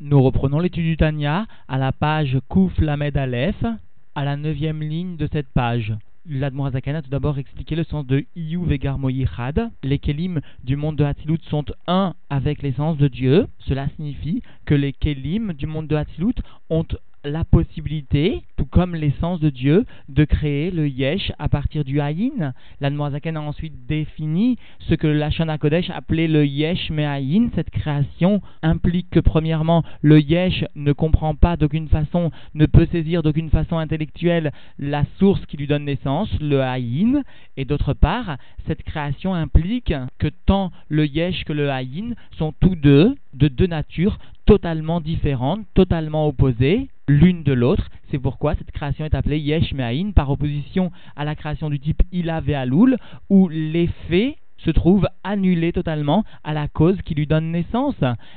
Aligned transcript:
Nous 0.00 0.22
reprenons 0.22 0.60
l'étude 0.60 0.84
du 0.84 0.96
Tanya 0.96 1.48
à 1.66 1.76
la 1.76 1.90
page 1.90 2.38
Kouf 2.48 2.78
Lamed 2.78 3.16
Aleph, 3.16 3.64
à 4.14 4.24
la 4.24 4.36
neuvième 4.36 4.80
ligne 4.80 5.16
de 5.16 5.28
cette 5.32 5.48
page. 5.48 5.92
L'Admorazakan 6.24 6.94
a 6.94 7.02
tout 7.02 7.10
d'abord 7.10 7.36
expliqué 7.36 7.74
le 7.74 7.82
sens 7.82 8.06
de 8.06 8.24
Iyu 8.36 8.64
Vegar. 8.64 8.96
Les 9.82 9.98
Kelim 9.98 10.40
du 10.62 10.76
monde 10.76 10.94
de 10.94 11.02
Hatzilut 11.02 11.40
sont 11.50 11.64
un 11.88 12.14
avec 12.30 12.62
l'essence 12.62 12.96
de 12.96 13.08
Dieu. 13.08 13.48
Cela 13.66 13.88
signifie 13.96 14.40
que 14.66 14.74
les 14.74 14.92
Kelim 14.92 15.52
du 15.52 15.66
monde 15.66 15.88
de 15.88 15.96
Hatzilut 15.96 16.36
ont 16.70 16.86
la 17.24 17.44
possibilité, 17.44 18.42
tout 18.56 18.66
comme 18.66 18.94
l'essence 18.94 19.40
de 19.40 19.50
Dieu, 19.50 19.84
de 20.08 20.24
créer 20.24 20.70
le 20.70 20.88
yesh 20.88 21.32
à 21.38 21.48
partir 21.48 21.84
du 21.84 22.00
haïn. 22.00 22.52
L'Anmoazaken 22.80 23.36
a 23.36 23.40
ensuite 23.40 23.86
défini 23.86 24.56
ce 24.80 24.94
que 24.94 25.06
Lachon 25.06 25.46
Kodesh 25.58 25.90
appelait 25.90 26.28
le 26.28 26.46
yesh 26.46 26.90
haïn. 26.90 27.50
Cette 27.54 27.70
création 27.70 28.40
implique 28.62 29.10
que, 29.10 29.20
premièrement, 29.20 29.84
le 30.02 30.20
yesh 30.20 30.64
ne 30.74 30.92
comprend 30.92 31.34
pas 31.34 31.56
d'aucune 31.56 31.88
façon, 31.88 32.30
ne 32.54 32.66
peut 32.66 32.86
saisir 32.92 33.22
d'aucune 33.22 33.50
façon 33.50 33.78
intellectuelle 33.78 34.52
la 34.78 35.04
source 35.18 35.44
qui 35.46 35.56
lui 35.56 35.66
donne 35.66 35.84
naissance, 35.84 36.30
le 36.40 36.62
haïn. 36.62 37.22
Et 37.56 37.64
d'autre 37.64 37.94
part, 37.94 38.36
cette 38.66 38.82
création 38.82 39.34
implique 39.34 39.92
que 40.18 40.28
tant 40.46 40.70
le 40.88 41.06
yesh 41.06 41.44
que 41.44 41.52
le 41.52 41.70
haïn 41.70 42.14
sont 42.38 42.52
tous 42.60 42.76
deux 42.76 43.16
de 43.38 43.48
deux 43.48 43.66
natures 43.66 44.18
totalement 44.44 45.00
différentes, 45.00 45.66
totalement 45.74 46.26
opposées 46.26 46.88
l'une 47.06 47.42
de 47.42 47.52
l'autre. 47.52 47.88
C'est 48.10 48.18
pourquoi 48.18 48.54
cette 48.54 48.70
création 48.70 49.04
est 49.04 49.14
appelée 49.14 49.38
Yesh 49.38 49.72
Me'ain 49.72 50.12
par 50.12 50.30
opposition 50.30 50.90
à 51.16 51.24
la 51.24 51.34
création 51.34 51.70
du 51.70 51.80
type 51.80 52.02
Ila 52.12 52.40
Ve'alul 52.40 52.96
où 53.30 53.48
l'effet 53.48 54.36
se 54.58 54.70
trouve 54.70 55.06
annulé 55.22 55.72
totalement 55.72 56.24
à 56.44 56.52
la 56.52 56.68
cause 56.68 57.00
qui 57.02 57.14
lui 57.14 57.26
donne 57.26 57.52
naissance. 57.52 57.94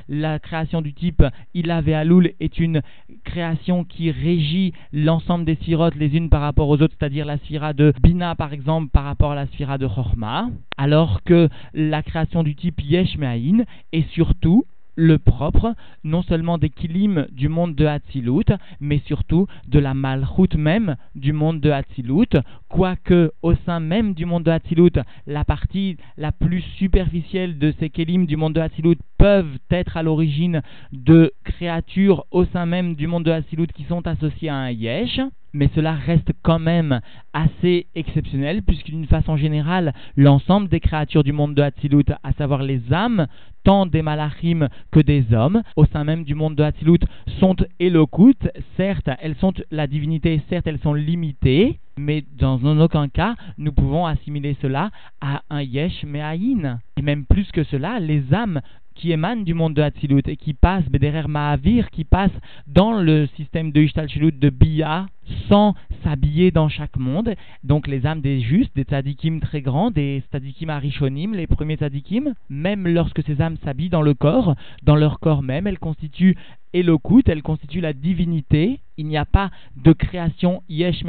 La 0.08 0.38
création 0.38 0.80
du 0.80 0.94
type 0.94 1.22
Ila 1.54 1.80
Ve'alul 1.80 2.34
est 2.40 2.58
une 2.58 2.82
création 3.24 3.84
qui 3.84 4.10
régit 4.10 4.72
l'ensemble 4.92 5.44
des 5.44 5.56
sphirotes 5.56 5.96
les 5.96 6.16
unes 6.16 6.30
par 6.30 6.42
rapport 6.42 6.68
aux 6.68 6.80
autres, 6.80 6.94
c'est-à-dire 6.98 7.26
la 7.26 7.38
sphira 7.38 7.72
de 7.72 7.92
Bina 8.02 8.34
par 8.34 8.52
exemple 8.52 8.90
par 8.90 9.04
rapport 9.04 9.32
à 9.32 9.34
la 9.34 9.46
sphira 9.46 9.78
de 9.78 9.86
Chorma, 9.86 10.48
alors 10.76 11.22
que 11.24 11.48
la 11.74 12.02
création 12.02 12.42
du 12.42 12.54
type 12.54 12.80
Yesh 12.80 13.16
Me'ain 13.18 13.64
est 13.92 14.08
surtout 14.10 14.64
le 14.94 15.18
propre, 15.18 15.74
non 16.04 16.22
seulement 16.22 16.58
des 16.58 16.70
kilim 16.70 17.26
du 17.32 17.48
monde 17.48 17.74
de 17.74 17.86
Hatzilut, 17.86 18.52
mais 18.80 19.00
surtout 19.06 19.46
de 19.68 19.78
la 19.78 19.94
malchoute 19.94 20.56
même 20.56 20.96
du 21.14 21.32
monde 21.32 21.60
de 21.60 21.70
Hatzilut, 21.70 22.36
quoique 22.68 23.32
au 23.42 23.54
sein 23.66 23.80
même 23.80 24.14
du 24.14 24.26
monde 24.26 24.44
de 24.44 24.50
Hatzilut, 24.50 24.98
la 25.26 25.44
partie 25.44 25.96
la 26.16 26.32
plus 26.32 26.62
superficielle 26.78 27.58
de 27.58 27.72
ces 27.78 27.90
kilim 27.90 28.26
du 28.26 28.36
monde 28.36 28.54
de 28.54 28.60
Hatzilut 28.60 28.98
peuvent 29.18 29.58
être 29.70 29.96
à 29.96 30.02
l'origine 30.02 30.62
de 30.92 31.32
créatures 31.44 32.24
au 32.30 32.44
sein 32.44 32.66
même 32.66 32.94
du 32.94 33.06
monde 33.06 33.24
de 33.24 33.30
Hatzilut 33.30 33.68
qui 33.68 33.84
sont 33.84 34.06
associées 34.06 34.48
à 34.48 34.56
un 34.56 34.70
yesh 34.70 35.20
mais 35.52 35.68
cela 35.74 35.92
reste 35.92 36.32
quand 36.42 36.58
même 36.58 37.00
assez 37.32 37.86
exceptionnel, 37.94 38.62
puisque 38.62 38.86
d'une 38.86 39.06
façon 39.06 39.36
générale, 39.36 39.92
l'ensemble 40.16 40.68
des 40.68 40.80
créatures 40.80 41.24
du 41.24 41.32
monde 41.32 41.54
de 41.54 41.62
Hatzilut, 41.62 42.04
à 42.22 42.32
savoir 42.32 42.62
les 42.62 42.92
âmes, 42.92 43.26
tant 43.64 43.86
des 43.86 44.02
malachim 44.02 44.68
que 44.90 45.00
des 45.00 45.32
hommes, 45.32 45.62
au 45.76 45.84
sein 45.86 46.04
même 46.04 46.24
du 46.24 46.34
monde 46.34 46.56
de 46.56 46.62
Hatzilut, 46.62 47.00
sont 47.38 47.56
éloquentes. 47.78 48.48
Certes, 48.76 49.08
elles 49.20 49.36
sont 49.36 49.52
la 49.70 49.86
divinité, 49.86 50.40
certes, 50.48 50.66
elles 50.66 50.80
sont 50.80 50.94
limitées, 50.94 51.78
mais 51.96 52.24
dans 52.38 52.58
aucun 52.80 53.08
cas, 53.08 53.34
nous 53.58 53.72
pouvons 53.72 54.06
assimiler 54.06 54.56
cela 54.62 54.90
à 55.20 55.42
un 55.50 55.62
yesh 55.62 56.04
me'ayin. 56.04 56.80
Et 56.96 57.02
même 57.02 57.24
plus 57.24 57.50
que 57.52 57.64
cela, 57.64 58.00
les 58.00 58.32
âmes 58.32 58.60
qui 58.94 59.12
émanent 59.12 59.42
du 59.42 59.54
monde 59.54 59.74
de 59.74 59.82
Hatzilut 59.82 60.22
et 60.26 60.36
qui 60.36 60.54
passent, 60.54 60.88
Bederer 60.88 61.28
Mahavir, 61.28 61.90
qui 61.90 62.04
passent 62.04 62.30
dans 62.66 62.92
le 62.92 63.26
système 63.36 63.72
de 63.72 63.80
Ishtalchilut 63.80 64.32
de 64.32 64.50
Bia, 64.50 65.06
sans 65.48 65.74
s'habiller 66.02 66.50
dans 66.50 66.68
chaque 66.68 66.96
monde. 66.96 67.34
Donc 67.64 67.86
les 67.86 68.06
âmes 68.06 68.20
des 68.20 68.40
justes, 68.40 68.74
des 68.74 68.84
tzadikim 68.84 69.40
très 69.40 69.62
grands, 69.62 69.90
des 69.90 70.22
tzadikim 70.30 70.70
arishonim, 70.70 71.34
les 71.34 71.46
premiers 71.46 71.76
tzadikim, 71.76 72.34
même 72.48 72.86
lorsque 72.88 73.22
ces 73.24 73.40
âmes 73.40 73.56
s'habillent 73.64 73.90
dans 73.90 74.02
le 74.02 74.14
corps, 74.14 74.54
dans 74.82 74.96
leur 74.96 75.20
corps 75.20 75.42
même, 75.42 75.66
elles 75.66 75.78
constituent 75.78 76.36
Elokut, 76.74 77.24
elles 77.26 77.42
constituent 77.42 77.82
la 77.82 77.92
divinité. 77.92 78.80
Il 78.98 79.06
n'y 79.06 79.16
a 79.16 79.24
pas 79.24 79.50
de 79.76 79.92
création 79.92 80.62
yesh 80.68 81.02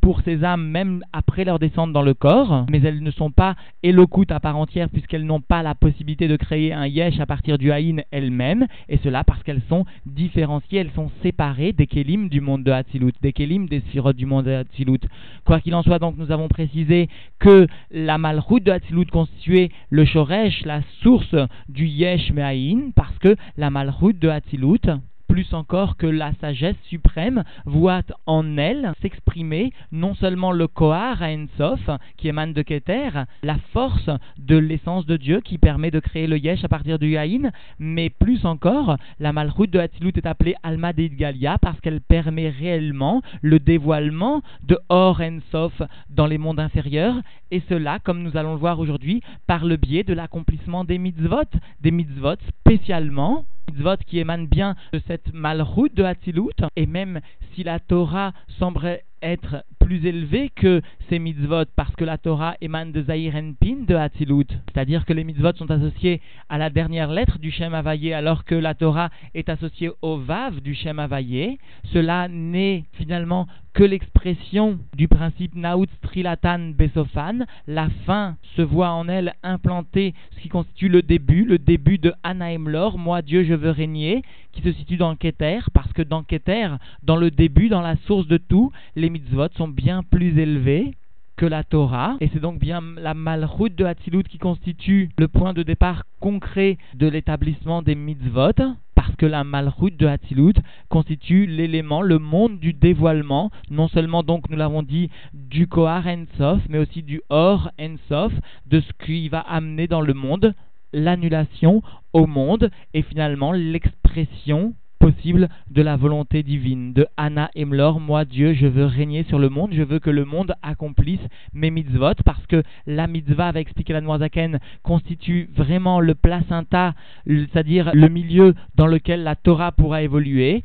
pour 0.00 0.20
ces 0.22 0.44
âmes, 0.44 0.66
même 0.66 1.02
après 1.12 1.44
leur 1.44 1.58
descente 1.58 1.92
dans 1.92 2.02
le 2.02 2.14
corps, 2.14 2.66
mais 2.70 2.80
elles 2.82 3.02
ne 3.02 3.10
sont 3.10 3.30
pas 3.30 3.54
Elokut 3.82 4.26
à 4.30 4.40
part 4.40 4.56
entière, 4.56 4.88
puisqu'elles 4.88 5.24
n'ont 5.24 5.40
pas 5.40 5.62
la 5.62 5.74
possibilité 5.74 6.28
de 6.28 6.36
créer 6.36 6.72
un 6.72 6.86
yesh 6.86 7.20
à 7.20 7.26
partir 7.26 7.58
du 7.58 7.70
haïn 7.70 8.02
elles-mêmes, 8.10 8.66
et 8.88 8.98
cela 8.98 9.24
parce 9.24 9.42
qu'elles 9.42 9.62
sont 9.68 9.84
différenciées, 10.06 10.80
elles 10.80 10.92
sont 10.94 11.10
séparées 11.22 11.72
des 11.72 11.86
kelim 11.86 12.28
du 12.28 12.40
monde 12.40 12.64
de 12.64 12.72
Hatzilut, 12.72 13.12
des 13.22 13.32
kelim 13.32 13.68
des 13.68 13.80
sphirotes 13.80 14.16
du 14.16 14.26
monde 14.26 14.46
de 14.46 14.52
Hatzilut. 14.52 15.00
Quoi 15.44 15.60
qu'il 15.60 15.74
en 15.74 15.82
soit, 15.82 15.98
donc, 15.98 16.16
nous 16.18 16.32
avons 16.32 16.48
précisé 16.48 17.08
que 17.38 17.66
la 17.90 18.18
malroute 18.18 18.64
de 18.64 18.72
Hatzilut 18.72 19.06
constituait 19.06 19.70
le 19.90 20.04
Shoresh, 20.04 20.64
la 20.64 20.82
source 21.02 21.36
du 21.68 21.86
Yesh 21.86 22.32
Me'ahin, 22.32 22.90
parce 22.94 23.16
que 23.18 23.36
la 23.56 23.70
malroute 23.70 24.18
de 24.18 24.28
Hatzilut 24.28 24.80
plus 25.28 25.52
encore 25.54 25.96
que 25.96 26.06
la 26.06 26.32
sagesse 26.40 26.76
suprême, 26.84 27.44
voit 27.64 28.02
en 28.26 28.56
elle 28.56 28.92
s'exprimer 29.00 29.72
non 29.92 30.14
seulement 30.14 30.52
le 30.52 30.66
Kohar 30.66 31.22
à 31.22 31.28
Ensof, 31.28 31.90
qui 32.16 32.28
émane 32.28 32.52
de 32.52 32.62
Keter, 32.62 33.10
la 33.42 33.56
force 33.72 34.10
de 34.38 34.56
l'essence 34.56 35.06
de 35.06 35.16
Dieu 35.16 35.40
qui 35.40 35.58
permet 35.58 35.90
de 35.90 36.00
créer 36.00 36.26
le 36.26 36.38
Yesh 36.38 36.64
à 36.64 36.68
partir 36.68 36.98
du 36.98 37.10
Yahin, 37.10 37.50
mais 37.78 38.10
plus 38.10 38.44
encore, 38.44 38.96
la 39.20 39.32
Malchut 39.32 39.68
de 39.68 39.78
Hatzilut 39.78 40.12
est 40.16 40.26
appelée 40.26 40.54
Alma 40.62 40.92
de 40.92 41.06
Galia 41.06 41.58
parce 41.58 41.80
qu'elle 41.80 42.00
permet 42.00 42.48
réellement 42.48 43.22
le 43.42 43.58
dévoilement 43.58 44.42
de 44.62 44.78
Or 44.88 45.20
Ensof 45.20 45.82
dans 46.10 46.26
les 46.26 46.38
mondes 46.38 46.60
inférieurs, 46.60 47.16
et 47.50 47.62
cela, 47.68 47.98
comme 47.98 48.22
nous 48.22 48.36
allons 48.36 48.54
le 48.54 48.58
voir 48.60 48.78
aujourd'hui, 48.80 49.22
par 49.46 49.64
le 49.64 49.76
biais 49.76 50.04
de 50.04 50.14
l'accomplissement 50.14 50.84
des 50.84 50.98
mitzvot, 50.98 51.44
des 51.80 51.90
mitzvot 51.90 52.36
spécialement 52.48 53.44
mitzvot 53.78 53.96
qui 54.06 54.18
émanent 54.18 54.48
bien 54.48 54.74
de 54.92 55.00
cette 55.06 55.32
malroute 55.32 55.94
de 55.94 56.02
Hatzilut, 56.02 56.64
et 56.76 56.86
même 56.86 57.20
si 57.54 57.62
la 57.62 57.78
Torah 57.78 58.32
semblerait 58.58 59.04
être 59.22 59.64
plus 59.80 60.04
élevé 60.04 60.50
que 60.54 60.80
ces 61.08 61.18
mitzvot 61.18 61.64
parce 61.76 61.94
que 61.96 62.04
la 62.04 62.18
Torah 62.18 62.56
émane 62.60 62.92
de 62.92 63.02
Zahir 63.02 63.34
Pin 63.60 63.84
de 63.86 63.94
Hatzilut. 63.94 64.46
C'est-à-dire 64.72 65.04
que 65.04 65.12
les 65.12 65.24
mitzvot 65.24 65.54
sont 65.54 65.70
associés 65.70 66.20
à 66.48 66.58
la 66.58 66.70
dernière 66.70 67.10
lettre 67.10 67.38
du 67.38 67.50
Shem 67.50 67.74
Havayé 67.74 68.14
alors 68.14 68.44
que 68.44 68.54
la 68.54 68.74
Torah 68.74 69.10
est 69.34 69.48
associée 69.48 69.90
au 70.02 70.18
Vav 70.18 70.60
du 70.60 70.74
Shem 70.74 70.98
Havayé. 70.98 71.58
Cela 71.92 72.28
n'est 72.28 72.84
finalement 72.92 73.46
que 73.78 73.84
l'expression 73.84 74.80
du 74.96 75.06
principe 75.06 75.54
Naut 75.54 75.86
Trilatan 76.02 76.72
Besofan. 76.76 77.46
La 77.68 77.88
fin 78.06 78.36
se 78.56 78.62
voit 78.62 78.90
en 78.90 79.08
elle 79.08 79.34
implanter 79.44 80.14
ce 80.32 80.40
qui 80.40 80.48
constitue 80.48 80.88
le 80.88 81.00
début, 81.00 81.44
le 81.44 81.58
début 81.58 81.96
de 81.96 82.12
Anaemlor, 82.24 82.98
moi 82.98 83.22
Dieu 83.22 83.44
je 83.44 83.54
veux 83.54 83.70
régner, 83.70 84.22
qui 84.50 84.62
se 84.62 84.72
situe 84.72 84.96
dans 84.96 85.14
Keter, 85.14 85.60
parce 85.74 85.92
que 85.92 86.02
dans 86.02 86.24
Keter, 86.24 86.70
dans 87.04 87.14
le 87.14 87.30
début, 87.30 87.68
dans 87.68 87.80
la 87.80 87.94
source 88.08 88.26
de 88.26 88.38
tout, 88.38 88.72
les 88.96 89.10
mitzvot 89.10 89.46
sont 89.56 89.68
bien 89.68 90.02
plus 90.02 90.36
élevés 90.36 90.96
que 91.36 91.46
la 91.46 91.62
Torah, 91.62 92.16
et 92.20 92.28
c'est 92.32 92.40
donc 92.40 92.58
bien 92.58 92.82
la 92.96 93.14
malroute 93.14 93.76
de 93.76 93.84
Hatzilut 93.84 94.24
qui 94.24 94.38
constitue 94.38 95.10
le 95.16 95.28
point 95.28 95.52
de 95.52 95.62
départ 95.62 96.02
concret 96.18 96.78
de 96.96 97.06
l'établissement 97.06 97.80
des 97.80 97.94
mitzvot, 97.94 98.60
parce 99.08 99.16
que 99.16 99.24
la 99.26 99.42
malroute 99.42 99.96
de 99.96 100.06
Hatzilut 100.06 100.52
constitue 100.90 101.46
l'élément, 101.46 102.02
le 102.02 102.18
monde 102.18 102.58
du 102.58 102.74
dévoilement, 102.74 103.50
non 103.70 103.88
seulement 103.88 104.22
donc, 104.22 104.50
nous 104.50 104.56
l'avons 104.56 104.82
dit, 104.82 105.08
du 105.32 105.66
Kohar 105.66 106.06
Ensof, 106.06 106.60
mais 106.68 106.76
aussi 106.76 107.02
du 107.02 107.22
Or 107.30 107.70
Ensof, 107.80 108.34
de 108.66 108.80
ce 108.80 108.92
qui 109.06 109.30
va 109.30 109.40
amener 109.40 109.86
dans 109.86 110.02
le 110.02 110.12
monde 110.12 110.54
l'annulation 110.92 111.82
au 112.12 112.26
monde, 112.26 112.70
et 112.92 113.00
finalement 113.00 113.52
l'expression 113.52 114.74
possible 114.98 115.48
de 115.70 115.82
la 115.82 115.96
volonté 115.96 116.42
divine, 116.42 116.92
de 116.92 117.06
Anna 117.16 117.50
Emlor, 117.56 118.00
moi 118.00 118.24
Dieu, 118.24 118.54
je 118.54 118.66
veux 118.66 118.84
régner 118.84 119.24
sur 119.24 119.38
le 119.38 119.48
monde, 119.48 119.72
je 119.72 119.82
veux 119.82 119.98
que 119.98 120.10
le 120.10 120.24
monde 120.24 120.54
accomplisse 120.62 121.20
mes 121.52 121.70
mitzvot, 121.70 122.14
parce 122.24 122.44
que 122.46 122.62
la 122.86 123.06
mitzvah, 123.06 123.52
va 123.52 123.60
expliquer 123.60 123.92
la 123.92 124.00
Noirzaken, 124.00 124.58
constitue 124.82 125.48
vraiment 125.54 126.00
le 126.00 126.14
placenta, 126.14 126.94
c'est-à-dire 127.26 127.90
le 127.94 128.08
milieu 128.08 128.54
dans 128.74 128.86
lequel 128.86 129.22
la 129.22 129.36
Torah 129.36 129.72
pourra 129.72 130.02
évoluer, 130.02 130.62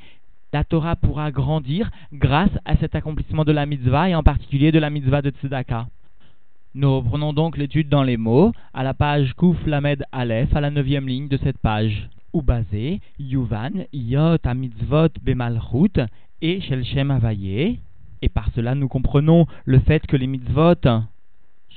la 0.51 0.63
Torah 0.63 0.95
pourra 0.95 1.31
grandir 1.31 1.89
grâce 2.11 2.51
à 2.65 2.75
cet 2.77 2.95
accomplissement 2.95 3.45
de 3.45 3.51
la 3.51 3.65
mitzvah, 3.65 4.09
et 4.09 4.15
en 4.15 4.23
particulier 4.23 4.71
de 4.71 4.79
la 4.79 4.89
mitzvah 4.89 5.21
de 5.21 5.29
Tzedaka. 5.29 5.87
Nous 6.75 6.95
reprenons 6.97 7.33
donc 7.33 7.57
l'étude 7.57 7.89
dans 7.89 8.03
les 8.03 8.17
mots, 8.17 8.51
à 8.73 8.83
la 8.83 8.95
page 8.95 9.33
Kouf 9.33 9.57
Lamed 9.67 10.03
Aleph, 10.11 10.55
à 10.55 10.61
la 10.61 10.71
neuvième 10.71 11.07
ligne 11.07 11.27
de 11.27 11.37
cette 11.37 11.59
page 11.59 12.09
ou 12.33 12.41
basé, 12.41 12.99
Yuvan, 13.19 13.85
Yot, 13.93 14.37
Amitzvot, 14.43 15.09
Bemalchut 15.21 16.01
et 16.41 16.59
Shel 16.61 16.83
Shem 16.83 17.17
Et 18.21 18.29
par 18.29 18.49
cela, 18.55 18.75
nous 18.75 18.87
comprenons 18.87 19.45
le 19.65 19.79
fait 19.79 20.05
que 20.05 20.17
les 20.17 20.27
mitzvot 20.27 20.75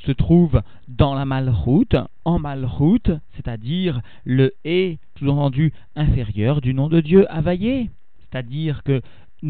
se 0.05 0.13
trouve 0.13 0.63
dans 0.89 1.15
la 1.15 1.25
malroute, 1.25 1.97
en 2.25 2.39
malroute, 2.39 3.11
c'est-à-dire 3.35 4.01
le 4.25 4.53
et, 4.65 4.99
sous-entendu 5.19 5.73
inférieur 5.95 6.61
du 6.61 6.75
nom 6.75 6.89
de 6.89 7.01
Dieu, 7.01 7.31
Availlé. 7.33 7.91
C'est-à-dire 8.21 8.83
que 8.83 9.03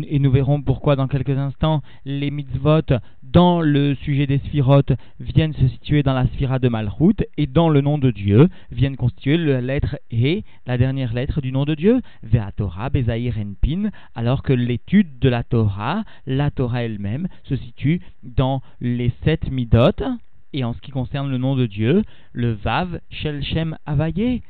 et 0.08 0.18
nous 0.18 0.30
verrons 0.30 0.60
pourquoi 0.62 0.96
dans 0.96 1.08
quelques 1.08 1.36
instants, 1.36 1.82
les 2.04 2.30
mitzvot 2.30 2.82
dans 3.22 3.60
le 3.60 3.94
sujet 3.94 4.26
des 4.26 4.38
sphirotes 4.38 4.92
viennent 5.20 5.52
se 5.54 5.68
situer 5.68 6.02
dans 6.02 6.14
la 6.14 6.26
sphira 6.26 6.58
de 6.58 6.68
Malchut 6.68 7.24
et 7.36 7.46
dans 7.46 7.68
le 7.68 7.80
nom 7.80 7.98
de 7.98 8.10
Dieu 8.10 8.48
viennent 8.70 8.96
constituer 8.96 9.36
la 9.36 9.60
lettre 9.60 9.98
E, 10.12 10.42
la 10.66 10.78
dernière 10.78 11.12
lettre 11.12 11.40
du 11.40 11.52
nom 11.52 11.64
de 11.64 11.74
Dieu, 11.74 12.00
Vea 12.22 12.52
Torah, 12.52 12.90
Bezaïr 12.90 13.34
Pin, 13.62 13.90
alors 14.14 14.42
que 14.42 14.52
l'étude 14.52 15.18
de 15.18 15.28
la 15.28 15.42
Torah, 15.42 16.04
la 16.26 16.50
Torah 16.50 16.84
elle-même, 16.84 17.28
se 17.44 17.56
situe 17.56 18.00
dans 18.22 18.62
les 18.80 19.12
sept 19.24 19.50
midot. 19.50 19.92
Et 20.52 20.64
en 20.64 20.72
ce 20.72 20.80
qui 20.80 20.90
concerne 20.90 21.30
le 21.30 21.38
nom 21.38 21.56
de 21.56 21.66
Dieu, 21.66 22.02
le 22.32 22.52
Vav 22.52 23.00
Shel 23.10 23.42
Shem 23.42 23.76
Avaye, 23.84 24.42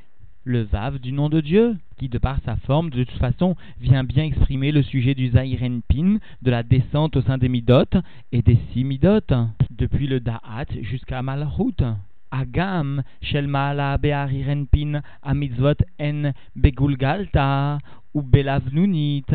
le 0.47 0.63
Vav 0.63 1.01
du 1.01 1.11
nom 1.11 1.29
de 1.29 1.41
Dieu, 1.41 1.77
qui 1.99 2.09
de 2.09 2.19
par 2.19 2.39
sa 2.45 2.55
forme, 2.55 2.91
de 2.91 3.03
toute 3.03 3.19
façon, 3.19 3.57
vient 3.81 4.05
bien 4.05 4.25
exprimer 4.25 4.71
le 4.71 4.83
sujet 4.83 5.15
du 5.15 5.29
Pin, 5.29 6.19
de 6.41 6.51
la 6.51 6.63
descente 6.63 7.17
au 7.17 7.23
sein 7.23 7.37
des 7.37 7.49
Midot 7.49 7.85
et 8.31 8.43
des 8.43 8.57
six 8.73 8.85
Midot, 8.85 9.27
depuis 9.73 10.07
le 10.07 10.21
Da'at 10.21 10.67
jusqu'à 10.83 11.21
Malchut. 11.21 11.83
Agam 12.31 13.03
shel 13.23 13.47
maala 13.47 13.99
pin 13.99 15.01
amitzvot 15.23 15.77
en 16.01 16.33
begulgalta 16.57 17.79
ou 18.17 18.23
belavnunit. 18.23 19.27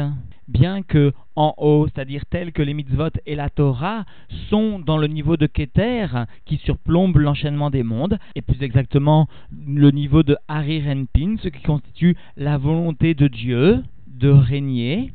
Bien 0.48 0.82
que 0.82 1.14
en 1.36 1.54
haut, 1.58 1.88
c'est-à-dire 1.88 2.26
tel 2.26 2.52
que 2.52 2.64
les 2.64 2.74
mitzvot 2.74 3.12
et 3.26 3.36
la 3.36 3.50
Torah 3.50 4.06
sont 4.50 4.80
dans 4.80 4.98
le 4.98 5.08
niveau 5.08 5.38
de 5.38 5.46
Keter 5.46 6.08
qui 6.46 6.58
surplombe 6.58 7.18
l'enchaînement 7.18 7.70
des 7.70 7.84
mondes, 7.84 8.18
et 8.36 8.42
plus 8.42 8.62
exactement 8.64 9.28
le 9.66 9.92
niveau 9.92 10.24
de 10.24 10.36
Harirenpin, 10.48 11.36
ce 11.42 11.48
qui 11.48 11.62
constitue 11.62 12.18
la 12.36 12.58
volonté 12.58 13.14
de 13.14 13.28
Dieu 13.28 13.84
de 14.08 14.30
régner, 14.30 15.14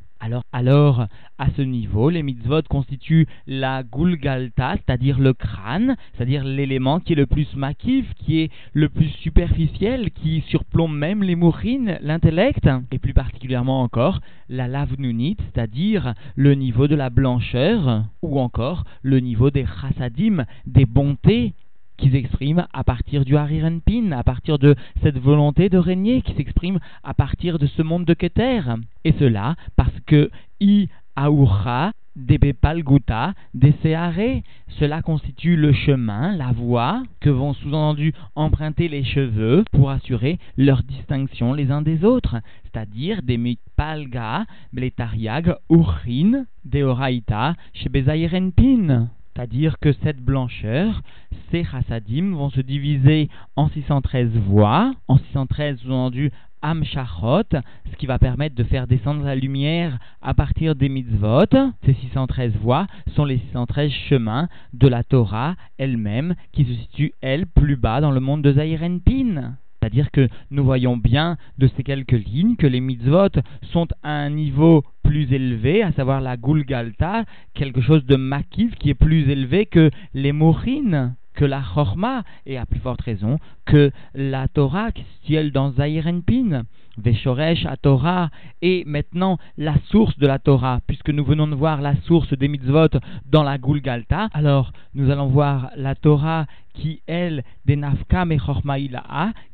alors, 0.53 1.07
à 1.39 1.51
ce 1.57 1.63
niveau, 1.63 2.11
les 2.11 2.23
mitzvot 2.23 2.63
constituent 2.69 3.27
la 3.47 3.83
gulgalta, 3.83 4.77
c'est-à-dire 4.77 5.19
le 5.19 5.33
crâne, 5.33 5.97
c'est-à-dire 6.15 6.45
l'élément 6.45 7.01
qui 7.01 7.13
est 7.13 7.17
le 7.17 7.27
plus 7.27 7.55
makif, 7.57 8.07
qui 8.15 8.41
est 8.41 8.51
le 8.73 8.89
plus 8.89 9.09
superficiel, 9.09 10.11
qui 10.11 10.43
surplombe 10.49 10.97
même 10.97 11.23
les 11.23 11.37
mourines, 11.37 11.99
l'intellect, 12.01 12.69
et 12.91 12.99
plus 12.99 13.15
particulièrement 13.15 13.83
encore 13.83 14.21
la 14.49 14.69
lavnunit, 14.69 15.37
c'est-à-dire 15.39 16.15
le 16.35 16.55
niveau 16.55 16.89
de 16.89 16.95
la 16.95 17.11
blancheur, 17.11 18.05
ou 18.23 18.41
encore 18.41 18.85
le 19.03 19.21
niveau 19.21 19.51
des 19.51 19.67
chassadim, 19.67 20.45
des 20.67 20.87
bontés 20.87 21.55
qui 21.97 22.11
s'exprime 22.11 22.67
à 22.73 22.85
partir 22.85 23.25
du 23.25 23.37
Harirenpin, 23.37 24.13
à 24.13 24.23
partir 24.23 24.59
de 24.59 24.75
cette 25.03 25.19
volonté 25.19 25.69
de 25.69 25.79
régner, 25.79 26.23
qui 26.23 26.35
s'exprime 26.35 26.79
à 27.03 27.15
partir 27.15 27.59
de 27.59 27.67
ce 27.67 27.83
monde 27.83 28.05
de 28.05 28.15
Keter. 28.15 28.63
Et 29.05 29.13
cela 29.19 29.57
parce 29.77 29.99
que 30.07 30.31
I 30.61 30.89
Aura 31.17 31.93
Debepalguta 32.17 33.35
Deseare, 33.55 34.43
cela 34.79 35.03
constitue 35.03 35.57
le 35.57 35.73
chemin, 35.73 36.35
la 36.37 36.53
voie 36.53 37.03
que 37.21 37.29
vont 37.29 37.53
sous-entendu 37.53 38.15
emprunter 38.35 38.89
les 38.89 39.05
cheveux 39.05 39.65
pour 39.73 39.91
assurer 39.91 40.39
leur 40.57 40.83
distinction 40.83 41.53
les 41.53 41.71
uns 41.71 41.83
des 41.83 42.05
autres, 42.05 42.37
c'est-à-dire 42.65 43.23
des 43.23 43.37
mitpalga, 43.37 44.47
bletariag, 44.73 45.57
urin, 45.71 46.47
deoraita, 46.65 47.55
shebezairenpin. 47.75 49.09
C'est-à-dire 49.37 49.79
que 49.79 49.93
cette 50.03 50.21
blancheur, 50.21 51.03
ces 51.51 51.63
chassadim 51.63 52.35
vont 52.35 52.49
se 52.49 52.63
diviser 52.63 53.29
en 53.55 53.69
613 53.69 54.31
voix, 54.31 54.95
en 55.09 55.19
613 55.19 55.81
sous-entendu 55.81 56.33
Amshachot, 56.63 57.43
ce 57.53 57.97
qui 57.99 58.07
va 58.07 58.19
permettre 58.19 58.55
de 58.55 58.65
faire 58.65 58.87
descendre 58.87 59.23
la 59.25 59.35
lumière 59.35 59.99
à 60.23 60.33
partir 60.33 60.75
des 60.75 60.89
mitzvot. 60.89 61.45
Ces 61.85 61.93
613 61.93 62.55
voies 62.63 62.87
sont 63.15 63.27
les 63.27 63.37
613 63.37 63.91
chemins 64.09 64.49
de 64.73 64.89
la 64.89 65.05
Torah 65.05 65.55
elle-même, 65.77 66.35
qui 66.53 66.65
se 66.65 66.73
situe, 66.73 67.13
elle, 67.21 67.47
plus 67.47 67.77
bas 67.77 68.01
dans 68.01 68.13
le 68.13 68.21
monde 68.21 68.41
de 68.41 68.55
Zahirenpin. 68.55 69.57
C'est-à-dire 69.87 70.11
que 70.11 70.29
nous 70.51 70.65
voyons 70.65 70.97
bien 70.97 71.37
de 71.59 71.69
ces 71.69 71.85
quelques 71.85 72.11
lignes 72.11 72.57
que 72.57 72.67
les 72.67 72.81
mitzvot 72.81 73.29
sont 73.71 73.87
à 74.03 74.11
un 74.11 74.31
niveau 74.31 74.83
plus 75.05 75.33
élevé, 75.33 75.85
à 75.85 75.93
savoir 75.93 76.21
la 76.21 76.37
Gulgalta, 76.37 77.25
quelque 77.55 77.81
chose 77.81 78.05
de 78.05 78.17
makif 78.17 78.75
qui 78.75 78.91
est 78.91 78.95
plus 78.95 79.31
élevé 79.31 79.67
que 79.67 79.93
les 80.13 80.33
mourines, 80.33 81.15
que 81.37 81.45
la 81.45 81.63
Chorma, 81.63 82.25
et 82.47 82.59
à 82.59 82.67
plus 82.67 82.81
forte 82.81 83.03
raison 83.03 83.39
que 83.65 83.93
la 84.15 84.49
Torah 84.49 84.91
qui 84.91 85.05
se 85.23 85.49
dans 85.51 85.71
Zahirenpin. 85.73 86.65
Veshoresh 86.99 87.67
à 87.67 87.77
Torah 87.77 88.31
et 88.63 88.83
maintenant 88.87 89.39
la 89.59 89.75
source 89.91 90.19
de 90.19 90.27
la 90.27 90.39
Torah, 90.39 90.81
puisque 90.87 91.11
nous 91.11 91.25
venons 91.25 91.47
de 91.47 91.55
voir 91.55 91.83
la 91.83 91.95
source 92.03 92.33
des 92.33 92.49
mitzvot 92.49 92.89
dans 93.31 93.43
la 93.43 93.59
Gulgalta. 93.59 94.29
Alors 94.33 94.73
nous 94.95 95.11
allons 95.11 95.27
voir 95.27 95.71
la 95.77 95.95
Torah 95.95 96.47
qui 96.73 97.03
elle 97.07 97.43
des 97.65 97.77
Nafkam 97.77 98.33
et 98.33 98.39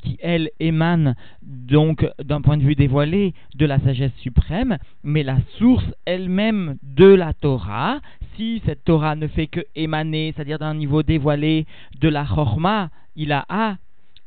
qui 0.03 0.19
elle 0.21 0.51
émane 0.61 1.15
donc 1.43 2.07
d'un 2.23 2.41
point 2.41 2.57
de 2.57 2.63
vue 2.63 2.75
dévoilé 2.75 3.35
de 3.57 3.67
la 3.67 3.79
sagesse 3.81 4.15
suprême, 4.19 4.79
mais 5.03 5.23
la 5.23 5.39
source 5.59 5.85
elle-même 6.05 6.77
de 6.83 7.07
la 7.07 7.33
Torah, 7.33 8.01
si 8.37 8.63
cette 8.65 8.85
Torah 8.85 9.17
ne 9.17 9.27
fait 9.27 9.47
que 9.47 9.61
émaner, 9.75 10.33
c'est-à-dire 10.35 10.59
d'un 10.59 10.75
niveau 10.75 11.03
dévoilé 11.03 11.67
de 12.01 12.09
la 12.09 12.25
Chorma, 12.25 12.91
il 13.17 13.33
a 13.33 13.45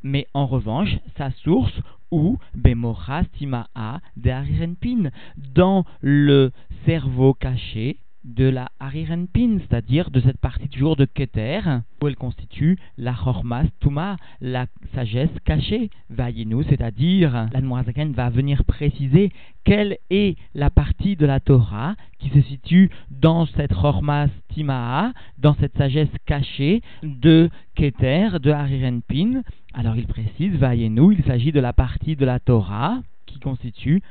mais 0.03 0.27
en 0.35 0.45
revanche, 0.45 0.95
sa 1.17 1.31
source 1.31 1.73
ou 2.11 2.37
Bemoras 2.53 3.23
Timaa 3.37 3.67
de 4.15 5.09
dans 5.53 5.83
le 6.01 6.51
cerveau 6.85 7.33
caché 7.33 7.97
de 8.25 8.45
la 8.45 8.69
Harirenpin, 8.79 9.59
c'est-à-dire 9.59 10.09
de 10.09 10.19
cette 10.19 10.39
partie 10.39 10.67
toujours 10.67 10.95
de 10.95 11.05
Keter, 11.05 11.61
où 12.01 12.07
elle 12.07 12.15
constitue 12.15 12.77
la 12.97 13.13
Chormas 13.13 13.67
Tuma, 13.79 14.17
la 14.41 14.65
sagesse 14.93 15.29
cachée, 15.45 15.89
Vayinu, 16.09 16.63
c'est-à-dire 16.67 17.47
l'Admorazaken 17.53 18.13
va 18.13 18.29
venir 18.29 18.63
préciser 18.65 19.31
quelle 19.63 19.97
est 20.09 20.37
la 20.55 20.69
partie 20.69 21.15
de 21.15 21.25
la 21.25 21.39
Torah 21.39 21.95
qui 22.19 22.29
se 22.29 22.41
situe 22.41 22.89
dans 23.11 23.45
cette 23.45 23.73
Chormas 23.73 24.29
Timaa, 24.49 25.13
dans 25.37 25.55
cette 25.55 25.77
sagesse 25.77 26.09
cachée 26.25 26.81
de 27.03 27.49
Keter, 27.75 28.39
de 28.41 28.51
Harirenpin. 28.51 29.41
Alors 29.73 29.95
il 29.97 30.07
précise, 30.07 30.55
Vayenu, 30.55 31.13
il 31.13 31.23
s'agit 31.25 31.51
de 31.51 31.59
la 31.59 31.73
partie 31.73 32.15
de 32.15 32.25
la 32.25 32.39
Torah 32.39 33.01
qui 33.25 33.39
constitue 33.39 34.01